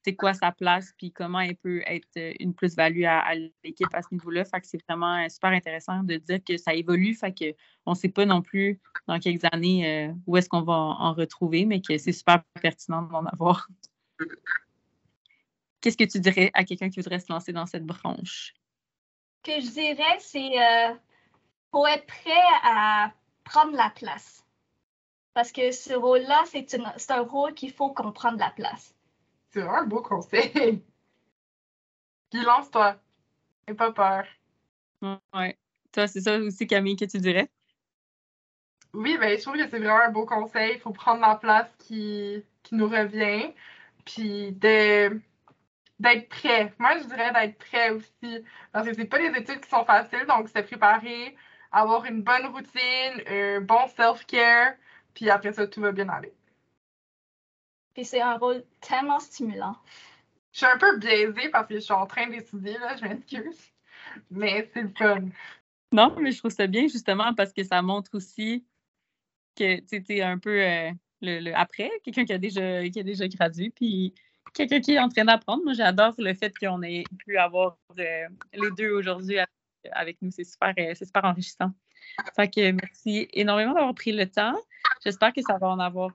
c'est 0.02 0.14
quoi 0.14 0.34
sa 0.34 0.52
place, 0.52 0.92
puis 0.96 1.12
comment 1.12 1.40
elle 1.40 1.56
peut 1.56 1.82
être 1.86 2.08
euh, 2.16 2.32
une 2.40 2.54
plus-value 2.54 3.04
à, 3.04 3.34
l'équipe 3.64 3.92
à 3.92 4.02
ce 4.02 4.08
niveau-là. 4.12 4.44
Fait 4.44 4.60
que 4.60 4.66
c'est 4.66 4.82
vraiment 4.88 5.22
euh, 5.22 5.28
super 5.28 5.50
intéressant 5.50 6.02
de 6.02 6.16
dire 6.16 6.38
que 6.42 6.56
ça 6.56 6.74
évolue, 6.74 7.14
fait 7.14 7.34
qu'on 7.84 7.90
ne 7.90 7.96
sait 7.96 8.08
pas 8.08 8.24
non 8.24 8.42
plus 8.42 8.80
dans 9.06 9.18
quelques 9.18 9.44
années 9.52 10.08
euh, 10.08 10.12
où 10.26 10.36
est-ce 10.36 10.48
qu'on 10.48 10.62
va 10.62 10.72
en, 10.72 11.12
retrouver, 11.12 11.66
mais 11.66 11.80
que 11.80 11.98
c'est 11.98 12.12
super 12.12 12.42
pertinent 12.62 13.02
d'en 13.02 13.26
avoir. 13.26 13.68
Qu'est-ce 15.80 15.96
que 15.96 16.04
tu 16.04 16.20
dirais 16.20 16.50
à 16.54 16.64
quelqu'un 16.64 16.90
qui 16.90 17.00
voudrait 17.00 17.20
se 17.20 17.32
lancer 17.32 17.52
dans 17.52 17.66
cette 17.66 17.86
branche? 17.86 18.54
Ce 19.44 19.50
que 19.50 19.60
je 19.60 19.70
dirais, 19.70 20.18
c'est 20.18 20.60
euh, 20.60 20.94
faut 21.70 21.86
être 21.86 22.06
prêt 22.06 22.42
à 22.62 23.12
prendre 23.44 23.76
la 23.76 23.90
place. 23.90 24.44
Parce 25.32 25.52
que 25.52 25.70
ce 25.70 25.94
rôle-là, 25.94 26.44
c'est 26.46 27.10
un 27.10 27.22
rôle 27.22 27.54
qu'il 27.54 27.72
faut 27.72 27.92
qu'on 27.92 28.12
prenne 28.12 28.36
la 28.36 28.50
place. 28.50 28.94
C'est 29.50 29.60
vraiment 29.60 29.78
un 29.78 29.86
beau 29.86 30.02
conseil. 30.02 30.82
Puis 32.30 32.42
lance-toi. 32.42 32.96
N'aie 33.66 33.74
pas 33.74 33.92
peur. 33.92 34.26
Ouais. 35.32 35.58
Toi, 35.92 36.06
c'est 36.06 36.20
ça 36.20 36.38
aussi, 36.38 36.66
Camille, 36.66 36.96
que 36.96 37.04
tu 37.04 37.18
dirais? 37.18 37.48
Oui, 38.92 39.16
ben, 39.18 39.36
je 39.36 39.42
trouve 39.42 39.56
que 39.56 39.68
c'est 39.68 39.78
vraiment 39.78 40.04
un 40.04 40.10
beau 40.10 40.26
conseil. 40.26 40.74
Il 40.74 40.80
faut 40.80 40.92
prendre 40.92 41.20
la 41.20 41.36
place 41.36 41.70
qui, 41.78 42.42
qui 42.62 42.74
nous 42.74 42.88
revient. 42.88 43.52
Puis 44.04 44.52
de 44.52 45.20
d'être 46.00 46.28
prêt. 46.30 46.72
Moi, 46.78 46.98
je 46.98 47.04
dirais 47.04 47.32
d'être 47.32 47.58
prêt 47.58 47.90
aussi. 47.90 48.44
Parce 48.72 48.88
que 48.88 48.94
c'est 48.94 49.04
pas 49.04 49.18
des 49.18 49.38
études 49.38 49.60
qui 49.60 49.68
sont 49.68 49.84
faciles, 49.84 50.26
donc 50.26 50.48
c'est 50.48 50.62
préparer, 50.62 51.36
avoir 51.70 52.06
une 52.06 52.22
bonne 52.22 52.46
routine, 52.46 53.22
un 53.28 53.60
bon 53.60 53.86
self-care, 53.96 54.74
puis 55.14 55.30
après 55.30 55.52
ça, 55.52 55.66
tout 55.66 55.80
va 55.80 55.92
bien 55.92 56.08
aller. 56.08 56.32
Puis 57.94 58.04
c'est 58.04 58.22
un 58.22 58.38
rôle 58.38 58.64
tellement 58.80 59.20
stimulant. 59.20 59.76
Je 60.52 60.58
suis 60.58 60.66
un 60.66 60.78
peu 60.78 60.98
biaisée 60.98 61.50
parce 61.50 61.68
que 61.68 61.74
je 61.74 61.80
suis 61.80 61.92
en 61.92 62.06
train 62.06 62.28
d'étudier, 62.28 62.78
là, 62.78 62.96
je 62.96 63.04
m'excuse. 63.04 63.72
Mais 64.30 64.68
c'est 64.72 64.82
le 64.82 64.92
fun. 64.96 65.28
Non, 65.92 66.16
mais 66.18 66.32
je 66.32 66.38
trouve 66.38 66.50
ça 66.50 66.66
bien 66.66 66.88
justement 66.88 67.34
parce 67.34 67.52
que 67.52 67.62
ça 67.62 67.82
montre 67.82 68.12
aussi 68.14 68.64
que 69.56 69.80
tu 69.80 70.16
es 70.16 70.22
un 70.22 70.38
peu 70.38 70.62
euh, 70.64 70.90
le, 71.20 71.52
après, 71.52 71.90
quelqu'un 72.02 72.24
qui 72.24 72.32
a 72.32 72.38
déjà 72.38 72.88
qui 72.88 72.98
a 72.98 73.02
déjà 73.02 73.28
gradué, 73.28 73.70
puis 73.70 74.14
quelqu'un 74.52 74.80
qui 74.80 74.92
est 74.92 74.98
en 74.98 75.08
train 75.08 75.24
d'apprendre. 75.24 75.62
Moi, 75.64 75.74
j'adore 75.74 76.14
le 76.18 76.34
fait 76.34 76.52
qu'on 76.58 76.82
ait 76.82 77.04
pu 77.18 77.36
avoir 77.38 77.76
euh, 77.98 78.28
les 78.52 78.70
deux 78.76 78.90
aujourd'hui 78.90 79.38
avec 79.92 80.20
nous. 80.22 80.30
C'est 80.30 80.44
super, 80.44 80.74
euh, 80.78 80.92
c'est 80.94 81.04
super 81.04 81.24
enrichissant. 81.24 81.72
Fait 82.34 82.50
merci 82.72 83.28
énormément 83.32 83.74
d'avoir 83.74 83.94
pris 83.94 84.12
le 84.12 84.26
temps. 84.26 84.58
J'espère 85.04 85.32
que 85.32 85.42
ça 85.42 85.58
va 85.58 85.68
en 85.68 85.78
avoir 85.78 86.10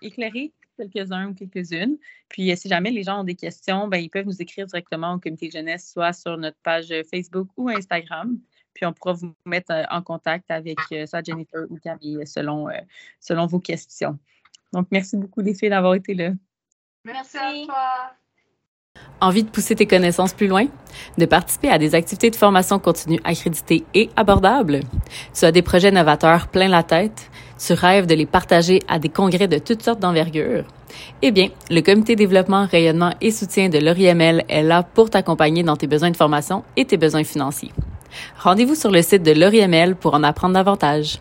éclairé 0.00 0.52
quelques-uns 0.76 1.30
ou 1.30 1.34
quelques-unes. 1.34 1.98
Puis, 2.28 2.50
euh, 2.50 2.56
si 2.56 2.68
jamais 2.68 2.90
les 2.90 3.02
gens 3.02 3.20
ont 3.20 3.24
des 3.24 3.34
questions, 3.34 3.88
ben, 3.88 3.98
ils 3.98 4.10
peuvent 4.10 4.26
nous 4.26 4.40
écrire 4.40 4.66
directement 4.66 5.14
au 5.14 5.18
comité 5.18 5.50
jeunesse, 5.50 5.90
soit 5.92 6.12
sur 6.12 6.36
notre 6.36 6.58
page 6.62 6.90
euh, 6.90 7.02
Facebook 7.04 7.48
ou 7.56 7.68
Instagram. 7.68 8.38
Puis, 8.74 8.86
on 8.86 8.92
pourra 8.92 9.12
vous 9.14 9.34
mettre 9.44 9.72
euh, 9.72 9.84
en 9.90 10.02
contact 10.02 10.50
avec 10.50 10.78
soit 11.06 11.24
Jennifer 11.24 11.62
ou 11.68 11.76
Camille 11.78 12.26
selon, 12.26 12.68
selon 13.20 13.46
vos 13.46 13.60
questions. 13.60 14.18
Donc, 14.72 14.88
merci 14.90 15.16
beaucoup, 15.16 15.40
les 15.40 15.54
filles, 15.54 15.70
d'avoir 15.70 15.94
été 15.94 16.14
là. 16.14 16.32
Merci 17.04 17.36
à 17.36 17.50
toi. 17.66 19.02
Envie 19.20 19.42
de 19.42 19.48
pousser 19.48 19.74
tes 19.74 19.86
connaissances 19.86 20.34
plus 20.34 20.46
loin? 20.46 20.66
De 21.18 21.26
participer 21.26 21.68
à 21.68 21.78
des 21.78 21.96
activités 21.96 22.30
de 22.30 22.36
formation 22.36 22.78
continue 22.78 23.18
accréditées 23.24 23.84
et 23.92 24.08
abordables? 24.14 24.80
Tu 25.34 25.44
as 25.44 25.50
des 25.50 25.62
projets 25.62 25.90
novateurs 25.90 26.46
plein 26.46 26.68
la 26.68 26.84
tête? 26.84 27.28
Tu 27.58 27.72
rêves 27.72 28.06
de 28.06 28.14
les 28.14 28.26
partager 28.26 28.80
à 28.86 29.00
des 29.00 29.08
congrès 29.08 29.48
de 29.48 29.58
toutes 29.58 29.82
sortes 29.82 29.98
d'envergure? 29.98 30.64
Eh 31.22 31.32
bien, 31.32 31.48
le 31.70 31.80
Comité 31.80 32.14
développement, 32.14 32.66
rayonnement 32.66 33.14
et 33.20 33.32
soutien 33.32 33.68
de 33.68 33.78
l'ORIML 33.78 34.44
est 34.48 34.62
là 34.62 34.84
pour 34.84 35.10
t'accompagner 35.10 35.64
dans 35.64 35.76
tes 35.76 35.88
besoins 35.88 36.10
de 36.10 36.16
formation 36.16 36.62
et 36.76 36.84
tes 36.84 36.98
besoins 36.98 37.24
financiers. 37.24 37.72
Rendez-vous 38.38 38.76
sur 38.76 38.92
le 38.92 39.02
site 39.02 39.24
de 39.24 39.32
l'ORIML 39.32 39.96
pour 39.96 40.14
en 40.14 40.22
apprendre 40.22 40.54
davantage. 40.54 41.18